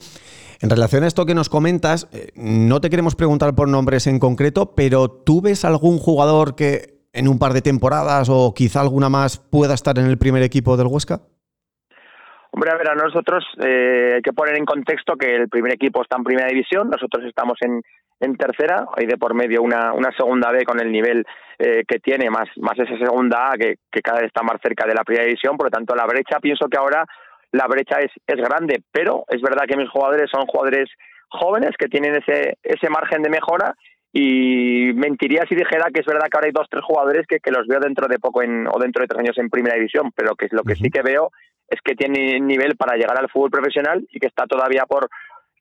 En 0.61 0.71
relación 0.71 1.05
a 1.05 1.07
esto 1.07 1.27
que 1.27 1.35
nos 1.35 1.49
comentas, 1.49 2.09
eh, 2.13 2.31
no 2.37 2.81
te 2.81 2.91
queremos 2.91 3.17
preguntar 3.17 3.55
por 3.55 3.69
nombres 3.69 4.07
en 4.07 4.19
concreto, 4.19 4.75
pero 4.75 5.09
¿tú 5.09 5.43
ves 5.43 5.65
algún 5.65 5.99
jugador 5.99 6.55
que 6.55 6.95
en 7.13 7.29
un 7.29 7.39
par 7.39 7.53
de 7.53 7.63
temporadas 7.63 8.29
o 8.31 8.53
quizá 8.55 8.81
alguna 8.81 9.09
más 9.09 9.39
pueda 9.39 9.75
estar 9.75 9.99
en 9.99 10.07
el 10.07 10.19
primer 10.19 10.43
equipo 10.43 10.77
del 10.77 10.89
Huesca? 10.89 11.21
Hombre, 12.51 12.71
a 12.71 12.77
ver, 12.77 12.89
a 12.89 12.95
nosotros 12.95 13.45
eh, 13.65 14.13
hay 14.15 14.23
que 14.23 14.33
poner 14.33 14.57
en 14.57 14.65
contexto 14.65 15.17
que 15.17 15.35
el 15.35 15.49
primer 15.49 15.73
equipo 15.73 16.03
está 16.03 16.17
en 16.17 16.23
primera 16.23 16.49
división, 16.49 16.89
nosotros 16.89 17.25
estamos 17.27 17.59
en, 17.63 17.83
en 18.21 18.37
tercera, 18.37 18.87
hay 18.97 19.07
de 19.07 19.17
por 19.17 19.35
medio 19.35 19.63
una, 19.63 19.93
una 19.93 20.11
segunda 20.17 20.51
B 20.51 20.65
con 20.65 20.81
el 20.81 20.91
nivel 20.91 21.25
eh, 21.59 21.83
que 21.87 21.99
tiene, 21.99 22.31
más, 22.31 22.49
más 22.57 22.79
esa 22.79 22.97
segunda 22.97 23.51
A 23.51 23.57
que, 23.57 23.77
que 23.91 24.01
cada 24.01 24.21
vez 24.21 24.29
está 24.29 24.43
más 24.43 24.61
cerca 24.63 24.87
de 24.87 24.95
la 24.95 25.05
primera 25.05 25.27
división, 25.27 25.57
por 25.57 25.67
lo 25.67 25.71
tanto 25.71 25.95
la 25.95 26.07
brecha, 26.07 26.41
pienso 26.41 26.69
que 26.69 26.79
ahora 26.79 27.05
la 27.53 27.67
brecha 27.67 27.99
es, 28.01 28.11
es 28.27 28.37
grande, 28.37 28.83
pero 28.91 29.25
es 29.29 29.41
verdad 29.41 29.67
que 29.69 29.77
mis 29.77 29.89
jugadores 29.89 30.31
son 30.31 30.47
jugadores 30.47 30.89
jóvenes 31.29 31.71
que 31.79 31.89
tienen 31.89 32.17
ese, 32.17 32.59
ese 32.63 32.89
margen 32.89 33.23
de 33.23 33.31
mejora 33.31 33.75
y 34.13 34.93
mentiría 34.95 35.43
si 35.49 35.57
dijera 35.57 35.89
que 35.93 36.01
es 36.01 36.07
verdad 36.07 36.29
que 36.31 36.37
ahora 36.37 36.47
hay 36.47 36.53
dos 36.53 36.69
tres 36.71 36.85
jugadores 36.85 37.27
que, 37.27 37.41
que 37.41 37.51
los 37.51 37.67
veo 37.67 37.81
dentro 37.81 38.07
de 38.07 38.19
poco 38.21 38.43
en, 38.43 38.67
o 38.69 38.79
dentro 38.79 39.03
de 39.03 39.09
tres 39.09 39.19
años 39.19 39.39
en 39.39 39.51
primera 39.51 39.75
división 39.75 40.13
pero 40.15 40.37
que 40.37 40.47
lo 40.53 40.63
que 40.63 40.77
sí 40.77 40.89
que 40.89 41.03
veo 41.03 41.31
es 41.69 41.81
que 41.83 41.97
tiene 41.97 42.39
nivel 42.39 42.77
para 42.77 42.97
llegar 42.97 43.19
al 43.19 43.29
fútbol 43.29 43.51
profesional 43.51 44.07
y 44.13 44.21
que 44.21 44.29
está 44.29 44.47
todavía 44.47 44.85
por 44.87 45.09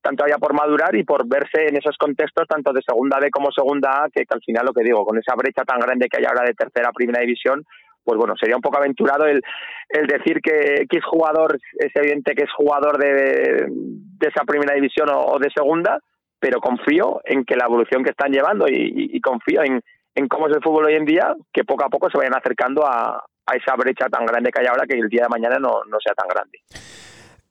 tanto 0.04 0.24
todavía 0.24 0.38
por 0.38 0.54
madurar 0.54 0.94
y 0.96 1.04
por 1.04 1.28
verse 1.28 1.66
en 1.68 1.78
esos 1.78 1.98
contextos 1.98 2.48
tanto 2.48 2.74
de 2.74 2.82
segunda 2.86 3.18
B 3.20 3.32
como 3.32 3.52
segunda 3.52 4.04
A 4.04 4.10
que, 4.10 4.26
al 4.30 4.42
final 4.42 4.66
lo 4.66 4.74
que 4.74 4.84
digo 4.84 5.06
con 5.06 5.18
esa 5.18 5.34
brecha 5.36 5.64
tan 5.64 5.80
grande 5.80 6.08
que 6.10 6.18
hay 6.18 6.26
ahora 6.26 6.46
de 6.46 6.54
tercera 6.54 6.90
a 6.90 6.94
primera 6.94 7.22
división 7.22 7.64
pues 8.04 8.18
bueno, 8.18 8.34
sería 8.38 8.58
un 8.58 8.62
poco 8.62 8.78
aventurado 8.78 9.26
el, 9.26 9.42
el 9.88 10.08
decir 10.08 10.42
que 10.42 10.84
X 10.84 11.06
jugador 11.06 11.58
es 11.80 11.96
evidente 11.96 12.36
que 12.36 12.44
es 12.44 12.52
jugador 12.52 12.98
de, 12.98 13.66
de 13.70 14.28
esa 14.28 14.44
primera 14.44 14.76
división 14.76 15.08
o, 15.10 15.40
de 15.40 15.50
segunda, 15.56 16.00
pero 16.38 16.60
confío 16.60 17.22
en 17.24 17.46
que 17.46 17.56
la 17.56 17.66
evolución 17.66 18.04
que 18.04 18.12
están 18.12 18.32
llevando 18.32 18.66
y, 18.68 19.20
confío 19.22 19.62
en, 19.64 20.28
cómo 20.28 20.48
es 20.48 20.56
el 20.56 20.62
fútbol 20.62 20.86
hoy 20.88 20.96
en 20.96 21.06
día, 21.06 21.34
que 21.54 21.64
poco 21.64 21.86
a 21.86 21.90
poco 21.90 22.10
se 22.10 22.18
vayan 22.18 22.36
acercando 22.36 22.86
a 22.86 23.24
esa 23.52 23.76
brecha 23.76 24.08
tan 24.08 24.26
grande 24.26 24.52
que 24.52 24.62
hay 24.62 24.68
ahora 24.68 24.86
que 24.88 24.98
el 24.98 25.10
día 25.10 25.24
de 25.24 25.30
mañana 25.30 25.58
no, 25.60 25.82
sea 26.04 26.14
tan 26.14 26.28
grande. 26.28 26.60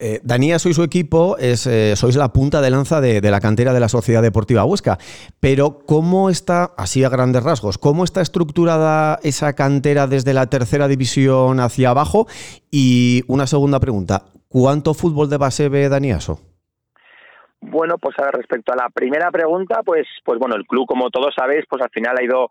Eh, 0.05 0.19
Daniel, 0.25 0.59
soy 0.59 0.75
su 0.75 0.83
equipo, 0.83 1.37
es, 1.39 1.65
eh, 1.69 1.95
sois 1.95 2.17
la 2.17 2.33
punta 2.33 2.61
de 2.61 2.71
lanza 2.71 3.01
de, 3.01 3.21
la 3.31 3.39
cantera 3.39 3.73
de 3.73 3.79
la 3.79 3.89
Sociedad 3.89 4.21
Deportiva 4.21 4.65
Huesca, 4.65 4.99
pero 5.39 5.79
¿cómo 5.87 6.29
está, 6.29 6.73
así 6.77 7.05
a 7.05 7.09
grandes 7.09 7.45
rasgos, 7.45 7.79
cómo 7.79 8.03
está 8.03 8.21
estructurada 8.21 9.21
esa 9.23 9.53
cantera 9.53 10.09
desde 10.09 10.35
la 10.35 10.47
tercera 10.47 10.89
división 10.89 11.61
hacia 11.61 11.91
abajo? 11.91 12.27
Y 12.69 13.23
una 13.29 13.47
segunda 13.47 13.79
pregunta, 13.79 14.25
¿cuánto 14.49 14.93
fútbol 14.93 15.31
de 15.31 15.37
base 15.37 15.69
ve 15.69 15.89
Daniaso? 15.89 16.41
Bueno, 17.61 17.95
pues 17.97 18.17
respecto 18.33 18.73
a 18.73 18.77
la 18.77 18.89
primera 18.93 19.31
pregunta, 19.31 19.83
pues, 19.85 20.09
pues 20.25 20.37
bueno, 20.41 20.57
el 20.57 20.67
club, 20.67 20.85
como 20.89 21.11
todos 21.11 21.33
sabéis, 21.33 21.65
pues 21.71 21.81
al 21.81 21.91
final 21.91 22.17
ha 22.19 22.25
ido 22.25 22.51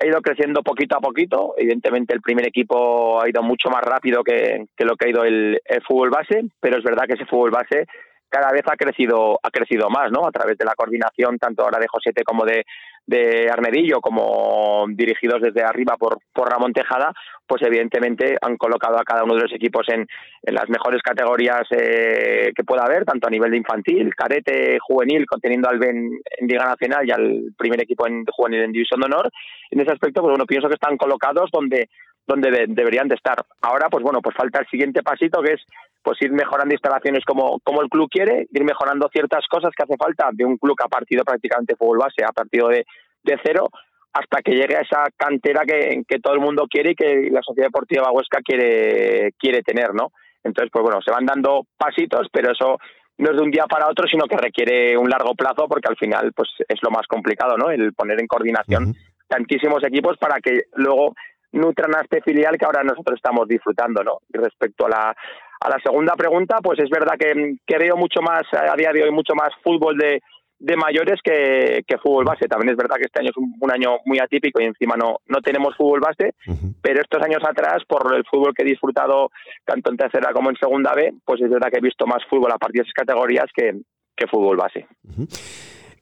ha 0.00 0.06
ido 0.06 0.20
creciendo 0.20 0.62
poquito 0.62 0.96
a 0.96 1.00
poquito. 1.00 1.54
Evidentemente 1.56 2.14
el 2.14 2.20
primer 2.20 2.46
equipo 2.46 3.20
ha 3.20 3.28
ido 3.28 3.42
mucho 3.42 3.68
más 3.70 3.82
rápido 3.82 4.22
que, 4.22 4.66
lo 4.78 4.96
que 4.96 5.06
ha 5.06 5.10
ido 5.10 5.24
el, 5.24 5.60
fútbol 5.86 6.10
base, 6.10 6.42
pero 6.60 6.78
es 6.78 6.84
verdad 6.84 7.06
que 7.06 7.14
ese 7.14 7.26
fútbol 7.26 7.50
base 7.50 7.86
cada 8.28 8.50
vez 8.50 8.62
ha 8.66 8.76
crecido 8.76 9.38
ha 9.40 9.50
crecido 9.50 9.88
más, 9.90 10.10
¿no? 10.10 10.26
A 10.26 10.32
través 10.32 10.58
de 10.58 10.64
la 10.64 10.74
coordinación 10.74 11.38
tanto 11.38 11.62
ahora 11.62 11.78
de 11.78 11.86
Josete 11.86 12.24
como 12.24 12.44
de, 12.44 12.64
de 13.06 13.48
Armedillo, 13.48 14.00
como 14.00 14.86
dirigidos 14.88 15.40
desde 15.40 15.62
arriba 15.62 15.96
por, 15.96 16.18
por 16.32 16.50
Ramón 16.50 16.72
Tejada, 16.72 17.12
pues 17.46 17.62
evidentemente 17.62 18.36
han 18.40 18.56
colocado 18.56 18.98
a 18.98 19.04
cada 19.04 19.24
uno 19.24 19.34
de 19.34 19.42
los 19.42 19.52
equipos 19.52 19.86
en, 19.88 20.06
en 20.42 20.54
las 20.54 20.68
mejores 20.68 21.02
categorías 21.02 21.62
eh, 21.70 22.52
que 22.54 22.64
pueda 22.64 22.84
haber, 22.84 23.04
tanto 23.04 23.26
a 23.26 23.30
nivel 23.30 23.50
de 23.50 23.58
infantil, 23.58 24.14
carete, 24.14 24.78
juvenil, 24.80 25.26
conteniendo 25.26 25.68
al 25.68 25.78
Ben 25.78 26.10
en 26.38 26.46
Liga 26.46 26.66
Nacional 26.66 27.06
y 27.06 27.12
al 27.12 27.42
primer 27.56 27.82
equipo 27.82 28.06
en 28.06 28.24
juvenil 28.26 28.62
en 28.62 28.72
División 28.72 29.00
de 29.00 29.06
Honor. 29.06 29.30
En 29.70 29.80
ese 29.80 29.92
aspecto, 29.92 30.22
pues 30.22 30.30
bueno, 30.30 30.46
pienso 30.46 30.68
que 30.68 30.74
están 30.74 30.96
colocados 30.96 31.50
donde 31.52 31.88
donde 32.26 32.66
deberían 32.68 33.08
de 33.08 33.16
estar. 33.16 33.36
Ahora, 33.60 33.88
pues 33.90 34.02
bueno, 34.02 34.20
pues 34.22 34.34
falta 34.34 34.60
el 34.60 34.66
siguiente 34.68 35.02
pasito 35.02 35.42
que 35.42 35.52
es 35.52 35.60
pues 36.02 36.20
ir 36.20 36.32
mejorando 36.32 36.74
instalaciones 36.74 37.24
como, 37.24 37.60
como 37.60 37.82
el 37.82 37.88
club 37.88 38.08
quiere, 38.10 38.46
ir 38.52 38.64
mejorando 38.64 39.08
ciertas 39.10 39.46
cosas 39.46 39.72
que 39.76 39.82
hace 39.82 39.96
falta 39.96 40.28
de 40.32 40.44
un 40.44 40.58
club 40.58 40.76
que 40.76 40.84
ha 40.84 40.88
partido 40.88 41.24
prácticamente 41.24 41.76
fútbol 41.76 41.98
base, 41.98 42.24
ha 42.24 42.32
partido 42.32 42.68
de, 42.68 42.84
de 43.22 43.38
cero, 43.42 43.68
hasta 44.14 44.42
que 44.42 44.52
llegue 44.52 44.76
a 44.76 44.82
esa 44.82 45.04
cantera 45.16 45.62
que, 45.66 46.02
que 46.06 46.20
todo 46.20 46.34
el 46.34 46.40
mundo 46.40 46.66
quiere 46.70 46.92
y 46.92 46.94
que 46.94 47.28
la 47.30 47.42
Sociedad 47.42 47.66
Deportiva 47.66 48.12
Huesca 48.12 48.38
quiere, 48.44 49.32
quiere 49.38 49.62
tener, 49.62 49.92
¿no? 49.92 50.12
Entonces, 50.44 50.70
pues 50.72 50.84
bueno, 50.84 51.00
se 51.02 51.10
van 51.10 51.26
dando 51.26 51.66
pasitos, 51.76 52.28
pero 52.32 52.52
eso 52.52 52.78
no 53.18 53.30
es 53.30 53.36
de 53.36 53.42
un 53.42 53.50
día 53.50 53.64
para 53.66 53.88
otro, 53.88 54.06
sino 54.06 54.26
que 54.26 54.36
requiere 54.36 54.96
un 54.96 55.10
largo 55.10 55.34
plazo 55.34 55.66
porque 55.68 55.88
al 55.88 55.96
final 55.96 56.32
pues 56.34 56.48
es 56.68 56.78
lo 56.82 56.90
más 56.90 57.06
complicado, 57.08 57.56
¿no? 57.56 57.70
El 57.70 57.92
poner 57.92 58.20
en 58.20 58.28
coordinación 58.28 58.94
tantísimos 59.26 59.82
equipos 59.82 60.16
para 60.18 60.40
que 60.40 60.64
luego 60.74 61.14
nutran 61.52 61.94
a 61.96 62.02
este 62.02 62.20
filial 62.22 62.56
que 62.56 62.66
ahora 62.66 62.84
nosotros 62.84 63.16
estamos 63.16 63.48
disfrutando, 63.48 64.04
¿no? 64.04 64.18
Y 64.32 64.38
respecto 64.38 64.86
a 64.86 64.90
la, 64.90 65.16
a 65.60 65.68
la 65.68 65.78
segunda 65.82 66.14
pregunta, 66.14 66.58
pues 66.62 66.78
es 66.78 66.90
verdad 66.90 67.14
que, 67.18 67.56
que 67.66 67.78
veo 67.78 67.96
mucho 67.96 68.20
más, 68.20 68.42
a 68.52 68.76
día 68.76 68.92
de 68.92 69.04
hoy, 69.04 69.10
mucho 69.10 69.34
más 69.34 69.50
fútbol 69.62 69.96
de, 69.96 70.20
de 70.64 70.76
mayores 70.76 71.20
que, 71.22 71.84
que, 71.86 71.98
fútbol 71.98 72.24
base. 72.24 72.48
También 72.48 72.70
es 72.70 72.76
verdad 72.76 72.96
que 72.96 73.04
este 73.04 73.20
año 73.20 73.30
es 73.30 73.36
un, 73.36 73.70
año 73.70 73.98
muy 74.06 74.18
atípico 74.18 74.60
y 74.60 74.64
encima 74.64 74.96
no, 74.96 75.18
no 75.26 75.40
tenemos 75.42 75.76
fútbol 75.76 76.00
base, 76.00 76.34
pero 76.80 77.00
estos 77.00 77.22
años 77.22 77.42
atrás, 77.46 77.82
por 77.86 78.14
el 78.14 78.24
fútbol 78.24 78.54
que 78.54 78.62
he 78.62 78.66
disfrutado 78.66 79.30
tanto 79.64 79.90
en 79.90 79.96
tercera 79.96 80.32
como 80.32 80.50
en 80.50 80.56
segunda 80.56 80.94
B, 80.94 81.12
pues 81.24 81.42
es 81.42 81.50
verdad 81.50 81.68
que 81.70 81.78
he 81.78 81.82
visto 81.82 82.06
más 82.06 82.24
fútbol 82.30 82.52
a 82.52 82.58
partir 82.58 82.80
de 82.80 82.88
esas 82.88 82.94
categorías 82.94 83.46
que, 83.54 83.74
que 84.16 84.26
fútbol 84.26 84.56
base. 84.56 84.86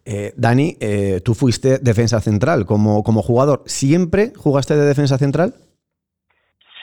Eh, 0.05 0.33
Dani, 0.37 0.77
eh, 0.81 1.21
tú 1.25 1.35
fuiste 1.35 1.79
defensa 1.79 2.21
central 2.21 2.65
como, 2.65 3.03
como 3.03 3.23
jugador. 3.23 3.63
¿Siempre 3.67 4.33
jugaste 4.37 4.77
de 4.77 4.87
defensa 4.87 5.19
central? 5.19 5.55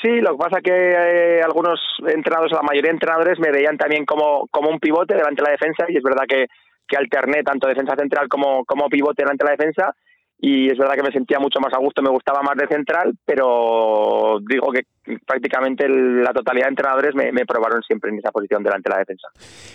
Sí, 0.01 0.21
lo 0.21 0.31
que 0.31 0.37
pasa 0.37 0.57
es 0.57 0.63
que 0.63 0.71
eh, 0.71 1.41
algunos 1.43 1.79
entrenadores, 2.07 2.53
la 2.53 2.61
mayoría 2.61 2.89
de 2.89 2.95
entrenadores, 2.95 3.39
me 3.39 3.51
veían 3.51 3.77
también 3.77 4.05
como, 4.05 4.47
como 4.49 4.69
un 4.69 4.79
pivote 4.79 5.13
delante 5.13 5.41
de 5.41 5.47
la 5.47 5.51
defensa 5.51 5.85
y 5.89 5.97
es 5.97 6.03
verdad 6.03 6.23
que, 6.27 6.47
que 6.89 6.97
alterné 6.97 7.43
tanto 7.43 7.67
defensa 7.67 7.95
central 7.95 8.27
como, 8.27 8.65
como 8.65 8.89
pivote 8.89 9.23
delante 9.23 9.45
de 9.45 9.51
la 9.51 9.57
defensa 9.57 9.95
y 10.41 10.71
es 10.71 10.77
verdad 10.77 10.95
que 10.95 11.03
me 11.03 11.11
sentía 11.11 11.37
mucho 11.37 11.59
más 11.59 11.73
a 11.73 11.79
gusto, 11.79 12.01
me 12.01 12.09
gustaba 12.09 12.41
más 12.41 12.55
de 12.55 12.65
central, 12.67 13.13
pero 13.25 14.39
digo 14.47 14.71
que 14.71 14.83
prácticamente 15.25 15.87
la 15.89 16.31
totalidad 16.31 16.67
de 16.67 16.69
entrenadores 16.69 17.13
me, 17.13 17.45
probaron 17.45 17.81
siempre 17.83 18.09
en 18.09 18.19
esa 18.19 18.31
posición 18.31 18.63
delante 18.63 18.89
de 18.89 18.93
la 18.93 18.99
defensa. 18.99 19.27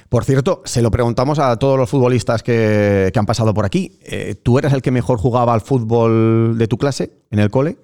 Por 0.08 0.24
cierto, 0.24 0.62
se 0.64 0.80
lo 0.80 0.90
preguntamos 0.90 1.38
a 1.38 1.58
todos 1.58 1.78
los 1.78 1.90
futbolistas 1.90 2.42
que, 2.42 3.12
han 3.14 3.26
pasado 3.26 3.52
por 3.52 3.66
aquí. 3.66 3.98
Eh, 4.06 4.36
¿Tú 4.42 4.58
eres 4.58 4.72
el 4.72 4.80
que 4.80 4.90
mejor 4.90 5.18
jugaba 5.18 5.52
al 5.52 5.60
fútbol 5.60 6.56
de 6.56 6.66
tu 6.66 6.78
clase 6.78 7.10
en 7.30 7.40
el 7.40 7.50
cole? 7.50 7.76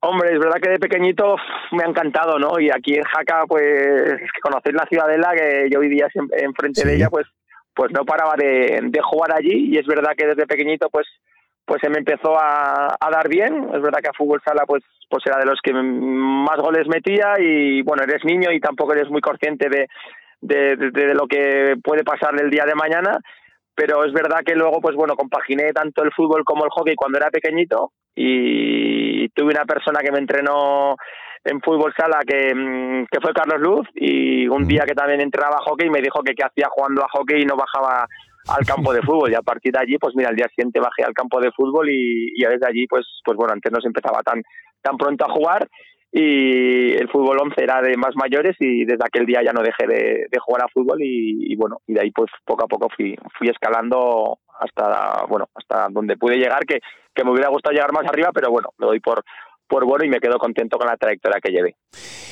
Hombre, 0.00 0.32
es 0.32 0.38
verdad 0.38 0.60
que 0.62 0.70
de 0.70 0.78
pequeñito 0.78 1.36
me 1.72 1.82
ha 1.84 1.88
encantado, 1.88 2.38
¿no? 2.38 2.58
Y 2.58 2.70
aquí 2.70 2.94
en 2.94 3.02
Jaca, 3.02 3.44
pues, 3.46 4.20
conocéis 4.40 4.74
la 4.74 4.86
ciudadela, 4.86 5.32
que 5.34 5.68
yo 5.70 5.80
vivía 5.80 6.08
siempre 6.08 6.42
enfrente 6.42 6.86
de 6.86 6.96
ella, 6.96 7.10
pues 7.10 7.26
pues 7.78 7.92
no 7.92 8.04
paraba 8.04 8.34
de, 8.36 8.80
de 8.82 9.00
jugar 9.00 9.32
allí 9.32 9.70
y 9.72 9.78
es 9.78 9.86
verdad 9.86 10.16
que 10.16 10.26
desde 10.26 10.48
pequeñito 10.48 10.88
pues 10.90 11.06
pues 11.64 11.80
se 11.80 11.88
me 11.90 11.98
empezó 11.98 12.34
a, 12.36 12.96
dar 13.12 13.28
bien. 13.28 13.68
Es 13.72 13.80
verdad 13.80 14.00
que 14.02 14.08
a 14.08 14.18
fútbol 14.18 14.42
sala 14.44 14.64
pues 14.66 14.82
pues 15.08 15.22
era 15.26 15.38
de 15.38 15.46
los 15.46 15.60
que 15.62 15.72
más 15.72 16.56
goles 16.56 16.88
metía 16.88 17.34
y 17.38 17.82
bueno, 17.82 18.02
eres 18.02 18.24
niño 18.24 18.50
y 18.50 18.58
tampoco 18.58 18.94
eres 18.94 19.08
muy 19.10 19.20
consciente 19.20 19.68
de, 19.68 19.86
de, 20.40 21.14
lo 21.14 21.28
que 21.28 21.76
puede 21.84 22.02
pasar 22.02 22.34
el 22.40 22.50
día 22.50 22.64
de 22.64 22.74
mañana, 22.74 23.20
pero 23.76 24.04
es 24.04 24.12
verdad 24.12 24.40
que 24.44 24.56
luego 24.56 24.80
pues 24.80 24.96
bueno, 24.96 25.14
compaginé 25.14 25.72
tanto 25.72 26.02
el 26.02 26.12
fútbol 26.12 26.42
como 26.44 26.64
el 26.64 26.70
hockey 26.70 26.96
cuando 26.96 27.18
era 27.18 27.30
pequeñito 27.30 27.92
y 28.16 29.28
tuve 29.28 29.52
una 29.52 29.66
persona 29.66 30.00
que 30.00 30.10
me 30.10 30.18
entrenó 30.18 30.96
en 31.48 31.60
fútbol 31.60 31.92
sala 31.96 32.20
que, 32.26 32.54
mm, 32.54 33.06
que 33.10 33.20
fue 33.20 33.32
Carlos 33.32 33.60
Luz 33.60 33.88
y 33.94 34.46
un 34.48 34.66
día 34.66 34.84
que 34.86 34.94
también 34.94 35.20
entrenaba 35.20 35.56
a 35.56 35.62
hockey 35.62 35.88
me 35.90 36.00
dijo 36.00 36.22
que 36.22 36.34
qué 36.34 36.44
hacía 36.44 36.68
jugando 36.70 37.02
a 37.02 37.08
hockey 37.08 37.42
y 37.42 37.46
no 37.46 37.56
bajaba 37.56 38.06
al 38.48 38.64
campo 38.66 38.92
de 38.92 39.02
fútbol. 39.02 39.30
Y 39.30 39.34
a 39.34 39.42
partir 39.42 39.72
de 39.72 39.80
allí 39.80 39.98
pues 39.98 40.14
mira 40.14 40.28
al 40.30 40.36
día 40.36 40.48
siguiente 40.48 40.80
bajé 40.80 41.04
al 41.04 41.14
campo 41.14 41.40
de 41.40 41.52
fútbol 41.52 41.88
y, 41.90 42.32
y 42.34 42.44
desde 42.44 42.66
allí 42.66 42.86
pues 42.86 43.06
pues 43.24 43.36
bueno 43.36 43.52
antes 43.52 43.72
no 43.72 43.80
se 43.80 43.88
empezaba 43.88 44.20
tan 44.22 44.42
tan 44.82 44.96
pronto 44.96 45.24
a 45.24 45.32
jugar 45.32 45.68
y 46.10 46.94
el 46.94 47.08
fútbol 47.10 47.36
11 47.42 47.62
era 47.62 47.82
de 47.82 47.96
más 47.96 48.16
mayores 48.16 48.56
y 48.60 48.84
desde 48.84 49.04
aquel 49.04 49.26
día 49.26 49.42
ya 49.44 49.52
no 49.52 49.62
dejé 49.62 49.86
de, 49.86 50.26
jugar 50.40 50.64
a 50.64 50.68
fútbol 50.68 50.98
y, 51.02 51.54
bueno 51.56 51.80
y 51.86 51.94
de 51.94 52.00
ahí 52.00 52.10
pues 52.10 52.30
poco 52.46 52.64
a 52.64 52.68
poco 52.68 52.88
fui 52.96 53.14
fui 53.36 53.48
escalando 53.48 54.38
hasta 54.58 55.26
bueno 55.28 55.48
hasta 55.54 55.88
donde 55.90 56.16
pude 56.16 56.36
llegar 56.36 56.64
que, 56.64 56.80
que 57.14 57.24
me 57.24 57.32
hubiera 57.32 57.50
gustado 57.50 57.74
llegar 57.74 57.92
más 57.92 58.06
arriba 58.06 58.30
pero 58.32 58.50
bueno 58.50 58.70
lo 58.78 58.86
doy 58.86 59.00
por 59.00 59.22
por 59.68 59.84
bueno 59.84 60.04
y 60.04 60.08
me 60.08 60.20
quedo 60.20 60.38
contento 60.38 60.78
con 60.78 60.86
la 60.86 60.96
trayectoria 60.96 61.40
que 61.42 61.52
llevé. 61.52 61.76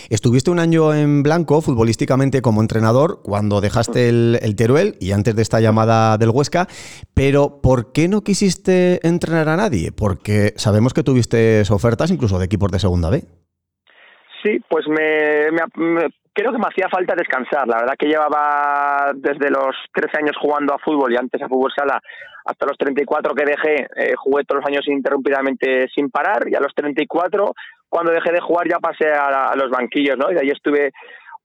Estuviste 0.08 0.50
un 0.50 0.58
año 0.58 0.94
en 0.94 1.22
blanco 1.22 1.60
futbolísticamente 1.60 2.40
como 2.40 2.60
entrenador 2.60 3.20
cuando 3.22 3.60
dejaste 3.60 4.08
el, 4.08 4.56
Teruel 4.56 4.94
y 5.00 5.12
antes 5.12 5.34
de 5.34 5.42
esta 5.42 5.60
llamada 5.60 6.16
del 6.16 6.30
Huesca, 6.30 6.66
pero 7.14 7.60
¿por 7.60 7.92
qué 7.92 8.08
no 8.08 8.22
quisiste 8.22 9.06
entrenar 9.06 9.48
a 9.48 9.56
nadie? 9.56 9.90
Porque 9.92 10.52
sabemos 10.56 10.94
que 10.94 11.02
tuviste 11.02 11.62
ofertas 11.70 12.10
incluso 12.10 12.38
de 12.38 12.46
equipos 12.46 12.70
de 12.70 12.78
segunda 12.78 13.10
B. 13.10 13.22
Sí, 14.42 14.60
pues 14.68 14.86
me, 14.88 15.48
creo 16.36 16.52
que 16.52 16.58
me 16.58 16.68
hacía 16.68 16.88
falta 16.90 17.14
descansar. 17.16 17.66
La 17.66 17.80
verdad 17.80 17.96
que 17.98 18.06
llevaba 18.06 19.12
desde 19.14 19.48
los 19.50 19.74
13 19.94 20.18
años 20.18 20.36
jugando 20.38 20.74
a 20.74 20.78
fútbol 20.78 21.12
y 21.12 21.16
antes 21.16 21.40
a 21.40 21.48
fútbol 21.48 21.72
sala 21.74 21.98
hasta 22.44 22.66
los 22.66 22.76
34 22.76 23.34
que 23.34 23.44
dejé, 23.44 23.88
eh, 23.96 24.14
jugué 24.16 24.44
todos 24.44 24.60
los 24.60 24.68
años 24.68 24.86
ininterrumpidamente 24.86 25.88
sin 25.94 26.10
parar 26.10 26.46
y 26.46 26.54
a 26.54 26.60
los 26.60 26.72
34, 26.74 27.54
cuando 27.88 28.12
dejé 28.12 28.32
de 28.32 28.40
jugar 28.40 28.68
ya 28.68 28.78
pasé 28.78 29.08
a, 29.08 29.48
a 29.48 29.56
los 29.56 29.70
banquillos, 29.70 30.16
¿no? 30.16 30.30
Y 30.30 30.34
de 30.34 30.40
ahí 30.42 30.50
estuve 30.50 30.92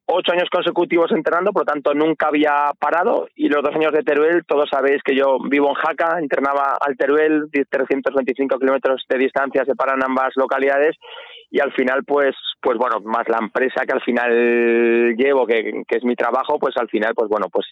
ocho 0.06 0.34
años 0.34 0.50
consecutivos 0.52 1.12
entrenando, 1.12 1.54
por 1.54 1.62
lo 1.62 1.74
tanto 1.74 1.94
nunca 1.94 2.28
había 2.28 2.72
parado 2.78 3.30
y 3.36 3.48
los 3.48 3.64
dos 3.64 3.74
años 3.74 3.94
de 3.94 4.04
Teruel, 4.04 4.46
todos 4.46 4.70
sabéis 4.70 5.02
que 5.04 5.16
yo 5.16 5.38
vivo 5.50 5.70
en 5.70 5.76
Jaca, 5.76 6.20
entrenaba 6.20 6.76
al 6.80 6.98
Teruel, 6.98 7.50
325 7.52 8.60
kilómetros 8.60 9.06
de 9.08 9.18
distancia 9.18 9.64
separan 9.64 10.04
ambas 10.04 10.34
localidades 10.36 10.98
y 11.52 11.60
al 11.60 11.72
final 11.74 12.04
pues 12.06 12.34
pues 12.62 12.78
bueno 12.78 13.02
más 13.04 13.28
la 13.28 13.38
empresa 13.40 13.86
que 13.86 13.94
al 13.94 14.02
final 14.02 15.16
llevo 15.16 15.46
que, 15.46 15.84
que 15.88 15.98
es 15.98 16.04
mi 16.04 16.16
trabajo 16.16 16.58
pues 16.58 16.76
al 16.78 16.90
final 16.90 17.14
pues 17.14 17.30
bueno 17.30 17.48
pues 17.52 17.68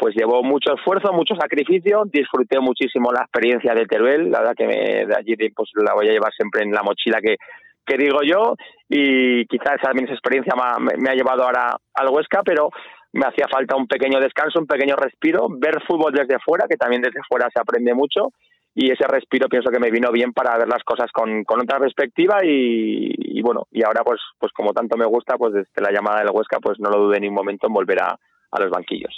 pues 0.00 0.14
llevó 0.16 0.42
mucho 0.42 0.72
esfuerzo, 0.74 1.12
mucho 1.12 1.34
sacrificio, 1.34 2.04
disfruté 2.06 2.58
muchísimo 2.58 3.12
la 3.12 3.20
experiencia 3.20 3.74
de 3.74 3.84
Teruel, 3.84 4.30
la 4.30 4.38
verdad 4.38 4.54
que 4.56 4.66
me, 4.66 5.04
de 5.04 5.14
allí 5.14 5.36
pues 5.54 5.68
la 5.74 5.92
voy 5.92 6.08
a 6.08 6.12
llevar 6.12 6.32
siempre 6.32 6.62
en 6.62 6.72
la 6.72 6.82
mochila 6.82 7.20
que, 7.20 7.36
que 7.84 7.98
digo 7.98 8.20
yo 8.24 8.54
y 8.88 9.44
quizás 9.44 9.76
también 9.82 10.06
esa 10.06 10.14
experiencia 10.14 10.54
me, 10.78 11.10
ha 11.10 11.14
llevado 11.14 11.44
ahora 11.44 11.76
al 11.92 12.08
Huesca, 12.08 12.42
pero 12.42 12.70
me 13.12 13.26
hacía 13.26 13.46
falta 13.52 13.76
un 13.76 13.86
pequeño 13.86 14.20
descanso, 14.20 14.58
un 14.58 14.66
pequeño 14.66 14.96
respiro, 14.96 15.48
ver 15.50 15.82
fútbol 15.86 16.14
desde 16.14 16.38
fuera, 16.38 16.64
que 16.66 16.76
también 16.76 17.02
desde 17.02 17.20
fuera 17.28 17.48
se 17.52 17.60
aprende 17.60 17.92
mucho 17.92 18.32
y 18.74 18.90
ese 18.90 19.04
respiro 19.06 19.48
pienso 19.48 19.70
que 19.70 19.80
me 19.80 19.90
vino 19.90 20.12
bien 20.12 20.32
para 20.32 20.56
ver 20.56 20.68
las 20.68 20.82
cosas 20.84 21.10
con, 21.12 21.44
con 21.44 21.60
otra 21.60 21.78
perspectiva 21.78 22.38
y, 22.44 23.40
bueno, 23.42 23.66
y 23.70 23.82
ahora 23.82 24.02
pues 24.04 24.20
pues 24.38 24.52
como 24.52 24.72
tanto 24.72 24.96
me 24.96 25.06
gusta, 25.06 25.36
pues 25.36 25.52
desde 25.52 25.82
la 25.82 25.92
llamada 25.92 26.20
del 26.20 26.30
Huesca 26.32 26.58
pues 26.60 26.78
no 26.78 26.90
lo 26.90 27.06
dude 27.06 27.20
ni 27.20 27.28
un 27.28 27.34
momento 27.34 27.66
en 27.66 27.72
volver 27.72 28.02
a, 28.02 28.18
a 28.50 28.60
los 28.60 28.70
banquillos. 28.70 29.12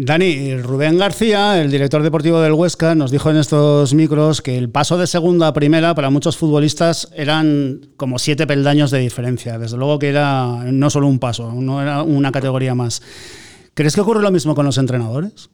Dani, 0.00 0.56
Rubén 0.58 0.96
García, 0.96 1.60
el 1.60 1.72
director 1.72 2.02
deportivo 2.02 2.40
del 2.40 2.52
Huesca, 2.52 2.94
nos 2.94 3.10
dijo 3.10 3.30
en 3.30 3.36
estos 3.36 3.94
micros 3.94 4.42
que 4.42 4.56
el 4.56 4.70
paso 4.70 4.96
de 4.96 5.08
segunda 5.08 5.48
a 5.48 5.52
primera 5.52 5.92
para 5.96 6.08
muchos 6.08 6.36
futbolistas 6.36 7.12
eran 7.16 7.80
como 7.96 8.20
siete 8.20 8.46
peldaños 8.46 8.92
de 8.92 9.00
diferencia. 9.00 9.58
Desde 9.58 9.76
luego 9.76 9.98
que 9.98 10.10
era 10.10 10.62
no 10.70 10.88
solo 10.88 11.08
un 11.08 11.18
paso, 11.18 11.52
no 11.52 11.82
era 11.82 12.04
una 12.04 12.30
categoría 12.30 12.76
más. 12.76 13.02
¿Crees 13.74 13.96
que 13.96 14.00
ocurre 14.00 14.22
lo 14.22 14.30
mismo 14.30 14.54
con 14.54 14.66
los 14.66 14.78
entrenadores? 14.78 15.50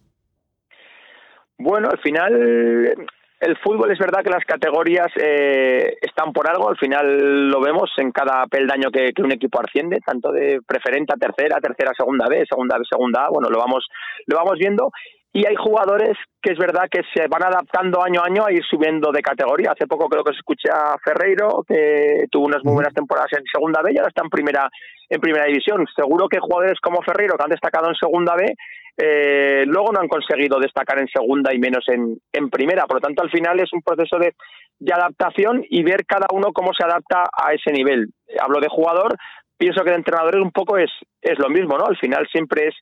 Bueno, 1.59 1.89
al 1.91 1.99
final 1.99 3.07
el 3.45 3.59
fútbol 3.59 3.91
es 3.93 3.99
verdad 3.99 4.23
que 4.23 4.31
las 4.31 4.45
categorías 4.45 5.09
eh, 5.17 5.97
están 6.01 6.33
por 6.33 6.49
algo, 6.49 6.69
al 6.69 6.79
final 6.79 7.51
lo 7.51 7.61
vemos 7.61 7.91
en 7.99 8.11
cada 8.11 8.47
peldaño 8.47 8.91
que, 8.91 9.13
un 9.23 9.33
equipo 9.33 9.61
asciende, 9.61 9.99
tanto 10.01 10.33
de 10.33 10.61
preferente 10.67 11.13
a 11.13 11.19
tercera, 11.19 11.61
tercera, 11.61 11.93
segunda 11.95 12.27
B, 12.29 12.45
segunda 12.49 12.79
B, 12.79 12.85
segunda 12.89 13.27
A, 13.27 13.29
bueno, 13.29 13.49
lo 13.51 13.59
vamos, 13.59 13.87
lo 14.27 14.37
vamos 14.37 14.59
viendo. 14.59 14.91
Y 15.37 15.45
hay 15.49 15.57
jugadores 15.57 16.17
que 16.41 16.53
es 16.53 16.59
verdad 16.59 16.87
que 16.89 17.03
se 17.13 17.27
van 17.27 17.43
adaptando 17.43 18.01
año 18.01 18.21
a 18.21 18.27
año 18.27 18.47
a 18.47 18.53
ir 18.53 18.63
subiendo 18.71 19.11
de 19.11 19.21
categoría. 19.21 19.73
Hace 19.73 19.89
poco 19.89 20.09
creo 20.09 20.23
que 20.23 20.31
se 20.31 20.39
escuché 20.39 20.71
a 20.71 20.97
Ferreiro, 21.05 21.65
que 21.67 22.27
tuvo 22.31 22.47
unas 22.47 22.63
muy 22.63 22.75
buenas 22.75 22.95
temporadas 22.95 23.33
en 23.33 23.43
segunda 23.53 23.83
B 23.83 23.91
y 23.93 23.99
ahora 23.99 24.11
está 24.11 24.23
en 24.23 24.31
primera, 24.31 24.71
en 25.11 25.21
primera 25.21 25.47
división. 25.47 25.85
Seguro 25.93 26.29
que 26.29 26.39
jugadores 26.39 26.79
como 26.81 27.03
Ferreiro, 27.03 27.37
que 27.37 27.43
han 27.43 27.51
destacado 27.51 27.89
en 27.89 27.97
segunda 27.97 28.37
B, 28.37 28.55
eh, 28.97 29.65
luego 29.67 29.91
no 29.91 30.03
han 30.03 30.07
conseguido 30.07 30.61
destacar 30.61 31.01
en 31.01 31.09
segunda 31.09 31.53
y 31.53 31.59
menos 31.59 31.85
en, 31.89 32.17
en 32.33 32.49
primera. 32.49 32.85
Por 32.87 32.99
lo 32.99 33.01
tanto, 33.01 33.25
al 33.25 33.31
final 33.31 33.59
es 33.59 33.73
un 33.73 33.83
proceso 33.83 34.19
de, 34.19 34.35
de, 34.79 34.93
adaptación 34.93 35.65
y 35.69 35.83
ver 35.83 36.07
cada 36.07 36.29
uno 36.33 36.53
cómo 36.53 36.71
se 36.73 36.85
adapta 36.85 37.25
a 37.33 37.53
ese 37.53 37.73
nivel. 37.73 38.11
hablo 38.41 38.61
de 38.61 38.69
jugador, 38.69 39.17
pienso 39.59 39.83
que 39.83 39.91
de 39.91 39.97
entrenador 39.97 40.37
un 40.37 40.53
poco 40.53 40.79
es, 40.79 40.93
es 41.23 41.41
lo 41.41 41.49
mismo, 41.49 41.77
¿no? 41.77 41.87
Al 41.87 41.97
final 41.97 42.25
siempre 42.31 42.69
es 42.69 42.75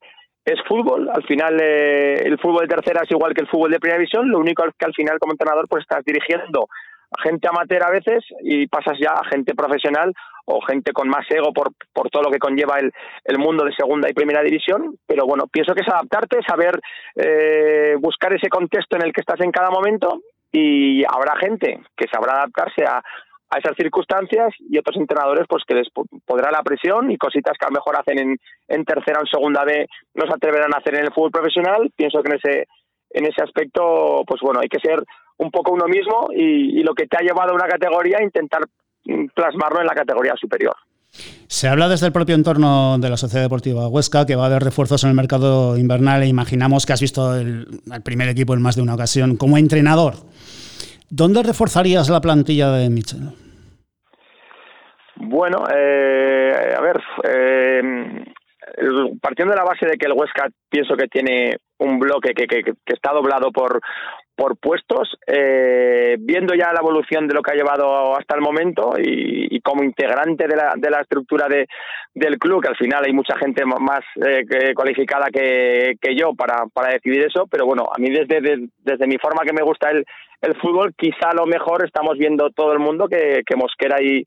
es 0.45 0.61
fútbol. 0.67 1.09
Al 1.13 1.23
final, 1.25 1.59
eh, 1.61 2.15
el 2.25 2.39
fútbol 2.39 2.67
de 2.67 2.75
tercera 2.75 3.03
es 3.05 3.11
igual 3.11 3.35
que 3.35 3.43
el 3.43 3.49
fútbol 3.49 3.71
de 3.71 3.81
primera 3.81 3.99
división. 3.99 4.29
Lo 4.29 4.39
único 4.39 4.65
es 4.67 4.75
que 4.79 4.87
al 4.87 4.95
final, 4.95 5.19
como 5.19 5.33
entrenador, 5.33 5.67
pues 5.69 5.83
estás 5.83 6.05
dirigiendo 6.05 6.69
a 7.17 7.23
gente 7.23 7.49
amateur 7.49 7.85
a 7.85 7.91
veces 7.91 8.25
y 8.41 8.67
pasas 8.67 8.99
ya 8.99 9.13
a 9.13 9.29
gente 9.29 9.55
profesional 9.55 10.13
o 10.47 10.61
gente 10.63 10.93
con 10.93 11.09
más 11.09 11.25
ego 11.31 11.53
por, 11.53 11.71
por 11.93 12.09
todo 12.11 12.23
lo 12.25 12.31
que 12.31 12.39
conlleva 12.39 12.79
el, 12.79 12.91
el 13.25 13.39
mundo 13.39 13.65
de 13.65 13.75
segunda 13.75 14.09
y 14.09 14.15
primera 14.15 14.43
división. 14.43 14.97
Pero 15.07 15.27
bueno, 15.27 15.47
pienso 15.47 15.75
que 15.75 15.83
es 15.83 15.89
adaptarte, 15.89 16.39
saber 16.47 16.81
eh, 17.15 17.97
buscar 18.01 18.33
ese 18.33 18.49
contexto 18.49 18.97
en 18.97 19.05
el 19.05 19.13
que 19.13 19.21
estás 19.21 19.41
en 19.41 19.53
cada 19.53 19.71
momento 19.71 20.23
y 20.51 21.05
habrá 21.05 21.37
gente 21.37 21.81
que 21.97 22.07
sabrá 22.13 22.35
adaptarse 22.35 22.85
a, 22.85 23.03
a 23.53 23.59
esas 23.59 23.77
circunstancias 23.77 24.55
y 24.59 24.79
otros 24.79 24.97
entrenadores 24.97 25.47
pues 25.49 25.63
que 25.67 25.75
les 25.75 25.89
podrá 26.25 26.51
la 26.51 26.63
presión 26.63 27.11
y 27.11 27.19
cositas 27.19 27.57
que 27.59 27.67
a 27.67 27.69
lo 27.69 27.75
mejor 27.75 28.01
hacen 28.01 28.19
en, 28.19 28.39
en 28.69 28.85
tercera 28.85 29.19
o 29.19 29.23
en 29.23 29.27
segunda 29.27 29.65
B 29.65 29.87
no 30.15 30.27
se 30.27 30.35
atreverán 30.35 30.75
a 30.75 30.79
hacer 30.79 30.95
en 30.95 31.05
el 31.05 31.13
fútbol 31.13 31.31
profesional. 31.31 31.91
Pienso 31.95 32.23
que 32.23 32.31
en 32.31 32.37
ese 32.39 32.67
en 33.15 33.27
ese 33.27 33.43
aspecto, 33.43 34.23
pues 34.27 34.41
bueno, 34.41 34.61
hay 34.63 34.69
que 34.69 34.81
ser 34.81 35.05
un 35.37 35.51
poco 35.51 35.73
uno 35.73 35.87
mismo 35.87 36.29
y, 36.35 36.81
y 36.81 36.83
lo 36.83 36.95
que 36.95 37.07
te 37.07 37.19
ha 37.19 37.21
llevado 37.21 37.51
a 37.51 37.55
una 37.55 37.69
categoría 37.69 38.23
intentar 38.23 38.63
plasmarlo 39.35 39.81
en 39.81 39.87
la 39.87 39.95
categoría 39.95 40.33
superior. 40.41 40.75
Se 41.47 41.69
habla 41.69 41.89
desde 41.89 42.07
el 42.07 42.13
propio 42.13 42.35
entorno 42.35 42.97
de 42.99 43.11
la 43.11 43.19
Sociedad 43.19 43.45
Deportiva 43.45 43.87
Huesca 43.87 44.25
que 44.25 44.35
va 44.35 44.45
a 44.45 44.47
haber 44.47 44.65
refuerzos 44.65 45.05
en 45.05 45.11
el 45.11 45.17
mercado 45.17 45.77
invernal 45.77 46.23
e 46.23 46.27
imaginamos 46.27 46.87
que 46.87 46.95
has 46.95 47.03
visto 47.03 47.37
el 47.37 47.67
primer 48.03 48.29
equipo 48.29 48.55
en 48.55 48.63
más 48.63 48.77
de 48.77 48.83
una 48.83 48.95
ocasión 48.95 49.37
como 49.37 49.59
entrenador. 49.59 50.15
¿Dónde 51.15 51.43
reforzarías 51.43 52.09
la 52.09 52.23
plantilla 52.23 52.71
de 52.71 52.89
Michel? 52.89 53.21
Bueno, 55.17 55.65
eh, 55.71 56.75
a 56.75 56.81
ver, 56.81 57.03
eh, 57.25 57.83
partiendo 59.21 59.53
de 59.53 59.59
la 59.59 59.67
base 59.67 59.85
de 59.85 59.99
que 59.99 60.07
el 60.07 60.15
Huesca 60.15 60.49
pienso 60.71 60.97
que 60.97 61.09
tiene 61.09 61.59
un 61.81 61.99
bloque 61.99 62.33
que, 62.33 62.47
que, 62.47 62.73
está 62.87 63.13
doblado 63.13 63.53
por, 63.53 63.83
por 64.35 64.57
puestos, 64.57 65.15
eh, 65.27 66.17
viendo 66.19 66.55
ya 66.55 66.73
la 66.73 66.81
evolución 66.81 67.29
de 67.29 67.35
lo 67.35 67.43
que 67.43 67.53
ha 67.53 67.57
llevado 67.57 68.17
hasta 68.17 68.35
el 68.35 68.41
momento 68.41 68.95
y, 68.97 69.61
como 69.61 69.85
integrante 69.85 70.49
de 70.49 70.57
la, 70.57 70.73
de 70.77 70.91
la 70.91 71.03
estructura 71.03 71.47
de, 71.47 71.67
del 72.15 72.39
club, 72.39 72.63
que 72.63 72.71
al 72.71 72.77
final 72.77 73.05
hay 73.05 73.13
mucha 73.13 73.37
gente 73.37 73.67
más 73.67 74.01
eh, 74.17 74.73
cualificada 74.75 75.27
que, 75.31 75.93
que 76.01 76.17
yo 76.17 76.33
para, 76.35 76.65
para 76.73 76.95
decidir 76.95 77.27
eso, 77.27 77.47
pero 77.51 77.67
bueno, 77.67 77.85
a 77.95 78.01
mí 78.01 78.09
desde, 78.09 78.41
de, 78.41 78.69
desde 78.79 79.07
mi 79.07 79.19
forma 79.19 79.43
que 79.45 79.53
me 79.53 79.63
gusta 79.63 79.91
el, 79.91 80.07
el 80.43 80.57
fútbol, 80.57 80.93
quizá 80.97 81.33
lo 81.35 81.47
mejor 81.47 81.85
estamos 81.85 82.19
viendo 82.19 82.51
todo 82.51 82.73
el 82.73 82.81
mundo 82.81 83.07
que, 83.09 83.43
que 83.47 83.57
Mosquera 83.57 84.03
y, 84.03 84.25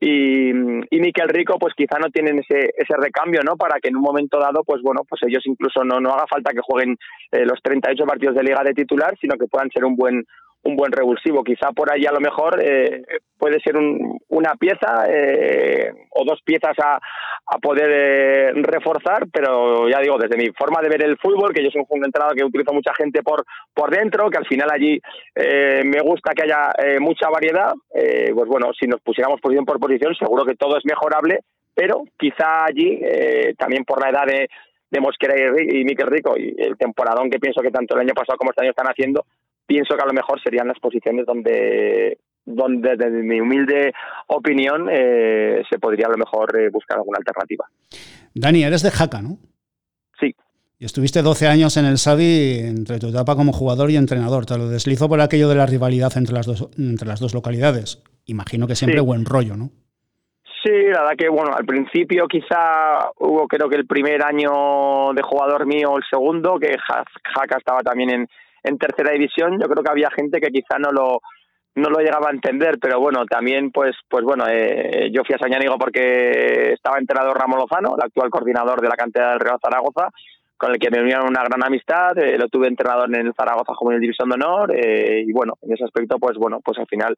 y, 0.00 0.50
y 0.50 1.00
Miquel 1.00 1.28
Rico 1.28 1.56
pues 1.58 1.72
quizá 1.76 2.00
no 2.00 2.10
tienen 2.10 2.40
ese, 2.40 2.70
ese 2.76 2.96
recambio, 2.98 3.40
¿no? 3.44 3.56
Para 3.56 3.78
que 3.80 3.88
en 3.88 3.96
un 3.96 4.02
momento 4.02 4.40
dado, 4.40 4.64
pues 4.64 4.82
bueno, 4.82 5.02
pues 5.08 5.22
ellos 5.22 5.42
incluso 5.46 5.84
no, 5.84 6.00
no 6.00 6.10
haga 6.10 6.26
falta 6.28 6.50
que 6.50 6.60
jueguen 6.62 6.96
eh, 7.30 7.46
los 7.46 7.62
38 7.62 8.04
partidos 8.04 8.34
de 8.34 8.42
liga 8.42 8.64
de 8.64 8.74
titular, 8.74 9.16
sino 9.20 9.36
que 9.36 9.46
puedan 9.46 9.70
ser 9.70 9.84
un 9.84 9.94
buen 9.94 10.24
un 10.64 10.76
buen 10.76 10.92
revulsivo. 10.92 11.42
Quizá 11.42 11.72
por 11.72 11.92
ahí 11.92 12.06
a 12.06 12.12
lo 12.12 12.20
mejor 12.20 12.60
eh, 12.62 13.02
puede 13.38 13.60
ser 13.60 13.76
un, 13.76 14.18
una 14.28 14.54
pieza 14.54 15.04
eh, 15.08 15.92
o 16.10 16.24
dos 16.24 16.40
piezas 16.44 16.76
a, 16.78 16.98
a 17.46 17.58
poder 17.58 17.90
eh, 17.90 18.52
reforzar, 18.54 19.26
pero 19.32 19.88
ya 19.88 19.98
digo, 20.00 20.16
desde 20.18 20.36
mi 20.36 20.50
forma 20.52 20.80
de 20.80 20.88
ver 20.88 21.04
el 21.04 21.18
fútbol, 21.18 21.52
que 21.52 21.62
yo 21.62 21.70
soy 21.70 21.82
un 21.88 22.04
entrenador 22.04 22.36
que 22.36 22.44
utilizo 22.44 22.72
mucha 22.72 22.94
gente 22.94 23.22
por, 23.22 23.44
por 23.74 23.90
dentro, 23.90 24.30
que 24.30 24.38
al 24.38 24.46
final 24.46 24.70
allí 24.70 25.00
eh, 25.34 25.82
me 25.84 26.00
gusta 26.00 26.32
que 26.34 26.44
haya 26.44 26.70
eh, 26.78 27.00
mucha 27.00 27.28
variedad, 27.28 27.72
pues 27.90 28.48
bueno, 28.48 28.72
si 28.78 28.86
nos 28.86 29.00
pusiéramos 29.00 29.40
posición 29.40 29.64
por 29.64 29.80
posición, 29.80 30.14
seguro 30.14 30.44
que 30.44 30.54
todo 30.54 30.76
es 30.76 30.84
mejorable, 30.84 31.40
pero 31.74 32.04
quizá 32.18 32.64
allí, 32.64 33.00
también 33.58 33.84
por 33.84 34.00
la 34.00 34.10
edad 34.10 34.26
de, 34.26 34.48
de 34.90 35.00
Mosquera 35.00 35.34
y, 35.36 35.80
y 35.80 35.84
Miquel 35.84 36.08
Rico 36.08 36.34
y 36.36 36.54
el 36.58 36.76
temporadón 36.76 37.30
que 37.30 37.38
pienso 37.38 37.62
que 37.62 37.70
tanto 37.70 37.94
el 37.94 38.02
año 38.02 38.14
pasado 38.14 38.36
como 38.38 38.50
este 38.50 38.62
año 38.62 38.70
están 38.70 38.88
haciendo, 38.88 39.24
pienso 39.66 39.94
que 39.96 40.02
a 40.02 40.06
lo 40.06 40.12
mejor 40.12 40.40
serían 40.42 40.68
las 40.68 40.78
posiciones 40.78 41.26
donde 41.26 42.18
donde 42.44 42.96
desde 42.96 43.22
mi 43.22 43.40
humilde 43.40 43.92
opinión 44.26 44.88
eh, 44.90 45.62
se 45.70 45.78
podría 45.78 46.06
a 46.06 46.10
lo 46.10 46.16
mejor 46.18 46.58
eh, 46.58 46.70
buscar 46.70 46.98
alguna 46.98 47.18
alternativa. 47.18 47.66
Dani, 48.34 48.64
eres 48.64 48.82
de 48.82 48.90
Jaca, 48.90 49.22
¿no? 49.22 49.38
Sí. 50.20 50.34
Y 50.80 50.84
estuviste 50.84 51.22
12 51.22 51.46
años 51.46 51.76
en 51.76 51.84
el 51.84 51.98
Sabi 51.98 52.58
entre 52.64 52.98
tu 52.98 53.10
etapa 53.10 53.36
como 53.36 53.52
jugador 53.52 53.90
y 53.92 53.96
entrenador. 53.96 54.44
Te 54.44 54.58
lo 54.58 54.68
deslizo 54.68 55.08
por 55.08 55.20
aquello 55.20 55.48
de 55.48 55.54
la 55.54 55.66
rivalidad 55.66 56.10
entre 56.16 56.34
las 56.34 56.46
dos, 56.46 56.68
entre 56.76 57.06
las 57.06 57.20
dos 57.20 57.32
localidades. 57.32 58.02
Imagino 58.26 58.66
que 58.66 58.74
siempre 58.74 58.98
Sí. 58.98 59.06
buen 59.06 59.24
rollo, 59.24 59.56
¿no? 59.56 59.70
Sí, 60.64 60.70
la 60.92 61.02
verdad 61.02 61.16
que 61.16 61.28
bueno, 61.28 61.52
al 61.54 61.64
principio 61.64 62.26
quizá 62.26 63.10
hubo 63.18 63.46
creo 63.46 63.68
que 63.68 63.76
el 63.76 63.86
primer 63.86 64.22
año 64.24 65.12
de 65.14 65.22
jugador 65.22 65.66
mío 65.66 65.90
o 65.92 65.98
el 65.98 66.04
segundo, 66.10 66.58
que 66.58 66.76
Ja- 66.78 67.04
Jaca 67.34 67.58
estaba 67.58 67.80
también 67.82 68.10
en, 68.10 68.28
en 68.62 68.78
tercera 68.78 69.12
división, 69.12 69.60
yo 69.60 69.68
creo 69.68 69.82
que 69.82 69.90
había 69.90 70.10
gente 70.10 70.40
que 70.40 70.50
quizá 70.50 70.78
no 70.78 70.90
lo 70.90 71.20
no 71.74 71.88
lo 71.88 72.00
llegaba 72.00 72.28
a 72.28 72.32
entender, 72.32 72.78
pero 72.78 73.00
bueno, 73.00 73.24
también 73.24 73.70
pues 73.70 73.96
pues 74.08 74.24
bueno, 74.24 74.44
eh, 74.48 75.10
yo 75.10 75.22
fui 75.24 75.34
a 75.34 75.38
Sañánigo 75.38 75.78
porque 75.78 76.74
estaba 76.74 76.98
entrenador 76.98 77.38
Ramón 77.38 77.60
Lozano, 77.60 77.94
el 77.96 78.04
actual 78.04 78.30
coordinador 78.30 78.80
de 78.82 78.88
la 78.88 78.96
cantera 78.96 79.30
del 79.30 79.40
Real 79.40 79.58
Zaragoza, 79.62 80.10
con 80.58 80.70
el 80.70 80.78
que 80.78 80.90
me 80.90 81.00
unieron 81.00 81.28
una 81.28 81.42
gran 81.42 81.64
amistad, 81.64 82.16
eh, 82.18 82.36
lo 82.38 82.48
tuve 82.48 82.68
entrenador 82.68 83.08
en 83.08 83.26
el 83.26 83.34
Zaragoza 83.34 83.74
Juvenil 83.74 84.02
División 84.02 84.28
de 84.28 84.34
Honor 84.34 84.72
eh, 84.76 85.24
y 85.26 85.32
bueno, 85.32 85.54
en 85.62 85.72
ese 85.72 85.84
aspecto 85.84 86.18
pues 86.18 86.36
bueno, 86.36 86.60
pues 86.62 86.78
al 86.78 86.86
final 86.86 87.16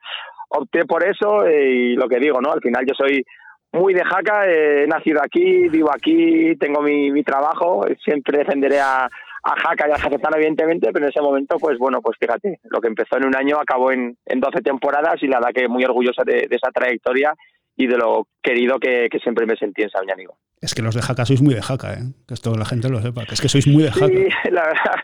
opté 0.48 0.84
por 0.84 1.04
eso 1.04 1.44
eh, 1.44 1.70
y 1.70 1.94
lo 1.96 2.08
que 2.08 2.20
digo, 2.20 2.40
¿no? 2.40 2.52
Al 2.52 2.60
final 2.60 2.84
yo 2.86 2.94
soy 2.94 3.24
muy 3.72 3.92
de 3.92 4.04
Jaca, 4.04 4.46
eh, 4.46 4.84
he 4.84 4.86
nacido 4.86 5.20
aquí, 5.20 5.68
vivo 5.68 5.90
aquí, 5.92 6.54
tengo 6.56 6.80
mi, 6.80 7.10
mi 7.10 7.24
trabajo, 7.24 7.84
siempre 8.04 8.38
defenderé 8.38 8.80
a, 8.80 9.08
a 9.44 9.60
Jaca 9.60 9.88
y 9.88 9.92
a 9.92 9.98
Jacetano, 9.98 10.36
evidentemente, 10.36 10.90
pero 10.92 11.04
en 11.04 11.10
ese 11.10 11.20
momento, 11.20 11.58
pues 11.58 11.78
bueno, 11.78 12.00
pues 12.00 12.16
fíjate, 12.18 12.60
lo 12.64 12.80
que 12.80 12.88
empezó 12.88 13.18
en 13.18 13.26
un 13.26 13.36
año 13.36 13.58
acabó 13.60 13.92
en, 13.92 14.16
en 14.24 14.40
12 14.40 14.62
temporadas 14.62 15.22
y 15.22 15.26
la 15.26 15.38
verdad 15.38 15.52
que 15.54 15.68
muy 15.68 15.84
orgullosa 15.84 16.22
de, 16.24 16.46
de 16.48 16.56
esa 16.56 16.70
trayectoria 16.72 17.34
y 17.76 17.86
de 17.86 17.98
lo 17.98 18.26
querido 18.42 18.78
que, 18.78 19.08
que 19.10 19.18
siempre 19.18 19.46
me 19.46 19.56
sentí 19.56 19.82
en 19.82 19.90
Sabiñánigo. 19.90 20.36
Es 20.60 20.74
que 20.74 20.80
los 20.80 20.94
de 20.94 21.02
Jaca 21.02 21.26
sois 21.26 21.42
muy 21.42 21.54
de 21.54 21.60
Jaca, 21.60 21.92
¿eh? 21.92 22.04
Que 22.26 22.34
esto 22.34 22.54
la 22.54 22.64
gente 22.64 22.88
lo 22.88 23.02
sepa, 23.02 23.26
que 23.26 23.34
es 23.34 23.40
que 23.40 23.48
sois 23.48 23.66
muy 23.66 23.82
de 23.82 23.90
Jaca. 23.90 24.06
Sí, 24.06 24.28
la 24.50 24.62
verdad, 24.62 24.96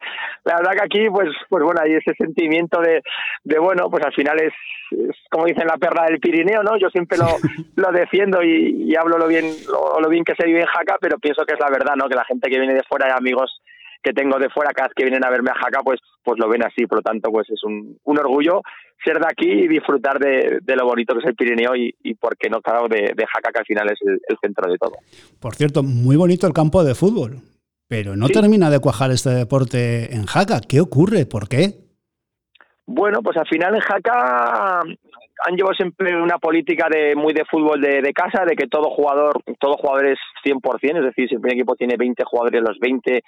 la 0.44 0.56
verdad 0.56 0.72
que 0.72 0.84
aquí, 0.84 1.10
pues, 1.10 1.28
pues 1.50 1.62
bueno, 1.62 1.80
hay 1.82 1.94
ese 1.94 2.14
sentimiento 2.16 2.80
de, 2.80 3.02
de 3.44 3.58
bueno, 3.58 3.90
pues 3.90 4.04
al 4.06 4.14
final 4.14 4.40
es, 4.40 4.54
es 4.92 5.16
como 5.30 5.44
dicen 5.44 5.66
la 5.66 5.76
perla 5.76 6.06
del 6.06 6.20
Pirineo, 6.20 6.62
¿no? 6.62 6.78
Yo 6.78 6.88
siempre 6.88 7.18
lo, 7.18 7.26
lo 7.76 7.92
defiendo 7.92 8.42
y, 8.42 8.84
y 8.88 8.96
hablo 8.96 9.18
lo 9.18 9.26
bien, 9.26 9.44
lo, 9.70 10.00
lo 10.00 10.08
bien 10.08 10.24
que 10.24 10.34
se 10.34 10.46
vive 10.46 10.60
en 10.60 10.66
Jaca, 10.66 10.96
pero 10.98 11.18
pienso 11.18 11.44
que 11.44 11.54
es 11.54 11.60
la 11.60 11.70
verdad, 11.70 11.94
¿no? 11.96 12.08
Que 12.08 12.16
la 12.16 12.24
gente 12.24 12.48
que 12.48 12.58
viene 12.58 12.74
de 12.74 12.84
fuera 12.84 13.08
y 13.08 13.18
amigos 13.18 13.60
que 14.02 14.12
tengo 14.12 14.38
de 14.38 14.48
fuera 14.50 14.72
cada 14.72 14.88
vez 14.88 14.94
que 14.96 15.04
vienen 15.04 15.24
a 15.24 15.30
verme 15.30 15.50
a 15.50 15.54
Jaca, 15.54 15.80
pues, 15.84 16.00
pues 16.22 16.38
lo 16.38 16.48
ven 16.48 16.64
así, 16.64 16.86
por 16.86 16.98
lo 16.98 17.02
tanto, 17.02 17.30
pues 17.30 17.48
es 17.50 17.62
un, 17.64 17.98
un 18.04 18.18
orgullo 18.18 18.62
ser 19.04 19.18
de 19.18 19.26
aquí 19.30 19.50
y 19.50 19.68
disfrutar 19.68 20.18
de, 20.18 20.58
de 20.62 20.76
lo 20.76 20.84
bonito 20.86 21.14
que 21.14 21.20
es 21.20 21.26
el 21.26 21.34
Pirineo 21.34 21.74
y, 21.76 21.94
y 22.02 22.14
por 22.14 22.36
qué 22.36 22.48
no, 22.50 22.60
claro, 22.60 22.86
de, 22.88 23.12
de 23.16 23.26
Jaca, 23.26 23.50
que 23.52 23.58
al 23.60 23.64
final 23.66 23.90
es 23.90 23.98
el, 24.02 24.20
el 24.28 24.36
centro 24.42 24.70
de 24.70 24.78
todo. 24.78 24.92
Por 25.40 25.54
cierto, 25.54 25.82
muy 25.82 26.16
bonito 26.16 26.46
el 26.46 26.52
campo 26.52 26.84
de 26.84 26.94
fútbol, 26.94 27.38
pero 27.88 28.14
no 28.16 28.26
Sí. 28.26 28.34
termina 28.34 28.68
de 28.70 28.78
cuajar 28.80 29.10
este 29.10 29.30
deporte 29.30 30.14
en 30.14 30.26
Jaca. 30.26 30.60
¿Qué 30.66 30.80
ocurre? 30.80 31.24
¿Por 31.26 31.48
qué? 31.48 31.74
Bueno, 32.86 33.20
pues 33.22 33.36
al 33.36 33.46
final 33.46 33.74
en 33.74 33.80
Jaca 33.80 34.80
han 34.80 35.56
llevado 35.56 35.74
siempre 35.74 36.20
una 36.20 36.38
política 36.38 36.88
de 36.90 37.14
muy 37.14 37.32
de 37.32 37.44
fútbol 37.44 37.80
de, 37.80 38.02
de 38.02 38.12
casa, 38.12 38.44
de 38.44 38.54
que 38.56 38.66
todo 38.66 38.90
jugador, 38.90 39.40
todo 39.58 39.74
jugador 39.74 40.06
es 40.08 40.18
100%, 40.44 40.98
es 40.98 41.04
decir, 41.04 41.28
si 41.28 41.34
el 41.36 41.40
primer 41.40 41.56
equipo 41.56 41.76
tiene 41.76 41.96
20 41.96 42.22
jugadores, 42.24 42.60
los 42.60 42.78
20 42.78 43.22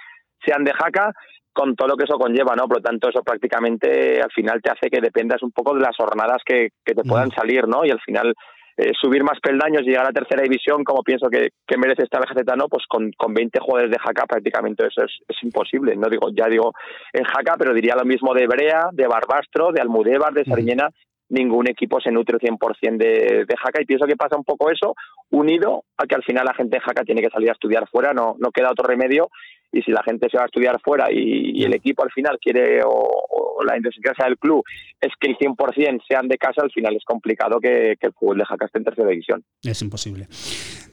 sean 0.44 0.64
de 0.64 0.72
Jaca, 0.72 1.12
con 1.52 1.76
todo 1.76 1.88
lo 1.88 1.96
que 1.96 2.04
eso 2.04 2.18
conlleva, 2.18 2.54
¿no? 2.56 2.66
Por 2.66 2.78
lo 2.78 2.82
tanto, 2.82 3.08
eso 3.08 3.22
prácticamente 3.22 4.20
al 4.22 4.30
final 4.30 4.60
te 4.62 4.70
hace 4.70 4.88
que 4.90 5.00
dependas 5.00 5.42
un 5.42 5.52
poco 5.52 5.74
de 5.74 5.80
las 5.80 5.96
jornadas 5.96 6.42
que, 6.44 6.70
que 6.84 6.94
te 6.94 7.02
puedan 7.02 7.30
salir, 7.30 7.68
¿no? 7.68 7.84
Y 7.84 7.90
al 7.90 8.00
final 8.00 8.34
eh, 8.76 8.92
subir 8.98 9.22
más 9.22 9.38
peldaños 9.40 9.82
y 9.82 9.90
llegar 9.90 10.06
a 10.06 10.08
la 10.08 10.14
tercera 10.14 10.42
división, 10.42 10.82
como 10.82 11.02
pienso 11.02 11.28
que, 11.28 11.50
que 11.66 11.76
merece 11.76 12.04
estar 12.04 12.22
el 12.22 12.28
Gazetano, 12.28 12.68
pues 12.68 12.86
con, 12.88 13.12
con 13.12 13.34
20 13.34 13.60
jugadores 13.60 13.90
de 13.90 13.98
Jaca 13.98 14.24
prácticamente 14.26 14.86
eso 14.86 15.04
es, 15.04 15.12
es 15.28 15.36
imposible. 15.42 15.94
No 15.94 16.08
digo, 16.08 16.30
ya 16.34 16.46
digo 16.46 16.72
en 17.12 17.24
Jaca, 17.24 17.56
pero 17.58 17.74
diría 17.74 17.94
lo 17.96 18.06
mismo 18.06 18.32
de 18.32 18.46
Brea, 18.46 18.88
de 18.92 19.06
Barbastro, 19.06 19.72
de 19.72 19.82
Almudévar, 19.82 20.32
de 20.32 20.44
Sariñena. 20.44 20.88
Ningún 21.28 21.68
equipo 21.68 22.00
se 22.00 22.10
nutre 22.10 22.38
100% 22.38 22.96
de, 22.96 23.44
de 23.46 23.56
Jaca 23.56 23.80
y 23.80 23.86
pienso 23.86 24.06
que 24.06 24.16
pasa 24.16 24.36
un 24.36 24.44
poco 24.44 24.70
eso, 24.70 24.94
unido 25.30 25.84
a 25.96 26.06
que 26.06 26.14
al 26.14 26.24
final 26.24 26.44
la 26.46 26.54
gente 26.54 26.76
de 26.76 26.82
Jaca 26.82 27.04
tiene 27.04 27.22
que 27.22 27.30
salir 27.30 27.50
a 27.50 27.54
estudiar 27.54 27.88
fuera, 27.88 28.12
no, 28.12 28.36
no 28.38 28.50
queda 28.50 28.70
otro 28.70 28.86
remedio 28.86 29.28
y 29.72 29.82
si 29.82 29.90
la 29.90 30.02
gente 30.02 30.28
se 30.30 30.36
va 30.36 30.44
a 30.44 30.46
estudiar 30.46 30.80
fuera 30.82 31.10
y, 31.10 31.58
y 31.60 31.64
el 31.64 31.74
equipo 31.74 32.04
al 32.04 32.10
final 32.10 32.38
quiere 32.40 32.82
o, 32.84 32.90
o 32.90 33.64
la 33.64 33.78
idiosincrasia 33.78 34.26
del 34.26 34.38
club 34.38 34.64
es 35.00 35.12
que 35.18 35.30
el 35.30 35.36
100% 35.38 36.02
sean 36.06 36.28
de 36.28 36.38
casa, 36.38 36.62
al 36.62 36.70
final 36.70 36.94
es 36.94 37.04
complicado 37.04 37.58
que, 37.60 37.96
que 38.00 38.08
el 38.08 38.12
fútbol 38.12 38.38
de 38.38 38.44
Jaca 38.44 38.66
esté 38.66 38.78
en 38.78 38.84
tercera 38.84 39.08
división. 39.08 39.44
Es 39.62 39.80
imposible. 39.82 40.28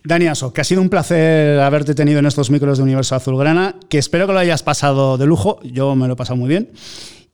Dani 0.04 0.28
Aso, 0.28 0.54
que 0.54 0.62
ha 0.62 0.64
sido 0.64 0.82
un 0.82 0.90
placer 0.90 1.60
haberte 1.60 1.94
tenido 1.94 2.20
en 2.20 2.26
estos 2.26 2.50
micros 2.50 2.78
de 2.78 2.84
Universo 2.84 3.16
Azulgrana, 3.16 3.76
que 3.90 3.98
espero 3.98 4.28
que 4.28 4.34
lo 4.34 4.40
hayas 4.40 4.64
pasado 4.64 5.18
de 5.18 5.26
lujo, 5.26 5.60
yo 5.64 5.96
me 5.96 6.08
lo 6.08 6.14
he 6.14 6.18
pasado 6.18 6.38
muy 6.38 6.50
bien, 6.50 6.70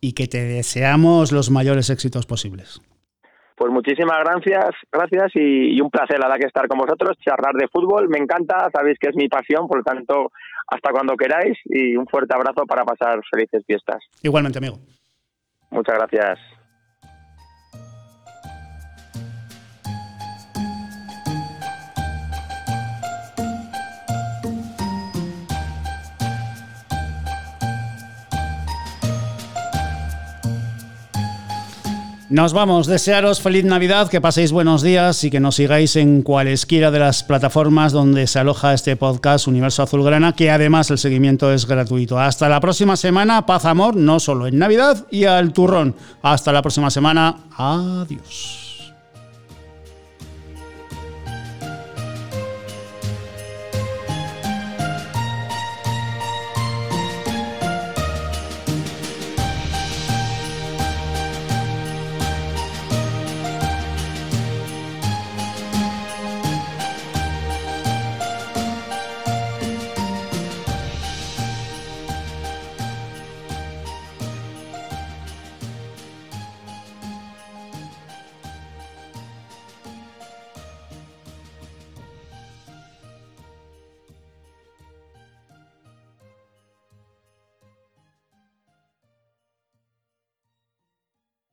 y 0.02 0.14
que 0.14 0.28
te 0.28 0.44
deseamos 0.44 1.32
los 1.32 1.50
mayores 1.52 1.90
éxitos 1.90 2.26
posibles. 2.26 2.82
Pues 3.56 3.72
muchísimas 3.72 4.20
gracias, 4.20 4.76
gracias 4.92 5.32
y, 5.36 5.80
un 5.80 5.90
placer 5.90 6.20
la 6.20 6.28
verdad 6.28 6.42
que 6.42 6.48
estar 6.48 6.68
con 6.68 6.78
vosotros, 6.78 7.18
charlar 7.24 7.54
de 7.54 7.70
fútbol, 7.70 8.10
me 8.10 8.18
encanta, 8.18 8.70
sabéis 8.74 9.00
que 9.00 9.10
es 9.10 9.16
mi 9.16 9.30
pasión, 9.30 9.68
por 9.68 9.78
lo 9.78 9.84
tanto, 9.84 10.32
hasta 10.68 10.92
cuando 10.92 11.16
queráis 11.16 11.58
y 11.66 11.96
un 11.96 12.06
fuerte 12.06 12.36
abrazo 12.36 12.66
para 12.66 12.84
pasar 12.84 13.22
felices 13.32 13.64
fiestas. 13.66 14.04
Igualmente, 14.22 14.58
amigo. 14.58 14.78
Muchas 15.72 15.96
gracias. 15.96 16.55
Nos 32.36 32.52
vamos, 32.52 32.86
desearos 32.86 33.40
feliz 33.40 33.64
Navidad, 33.64 34.10
que 34.10 34.20
paséis 34.20 34.52
buenos 34.52 34.82
días 34.82 35.24
y 35.24 35.32
que 35.32 35.40
nos 35.40 35.56
sigáis 35.56 35.96
en 35.96 36.22
cualesquiera 36.22 36.92
de 36.92 37.00
las 37.00 37.24
plataformas 37.24 37.94
donde 37.94 38.28
se 38.28 38.40
aloja 38.40 38.74
este 38.74 38.98
podcast 38.98 39.48
Universo 39.48 39.84
Azulgrana, 39.84 40.34
que 40.34 40.52
además 40.52 40.92
el 40.92 40.98
seguimiento 40.98 41.54
es 41.54 41.66
gratuito. 41.66 42.20
Hasta 42.20 42.50
la 42.50 42.60
próxima 42.60 42.98
semana, 42.98 43.46
paz, 43.46 43.64
amor, 43.64 43.96
no 43.96 44.20
solo 44.20 44.48
en 44.48 44.60
Navidad 44.60 45.08
y 45.10 45.24
al 45.24 45.54
turrón. 45.54 45.96
Hasta 46.22 46.52
la 46.52 46.62
próxima 46.62 46.92
semana, 46.92 47.38
adiós. 47.56 48.65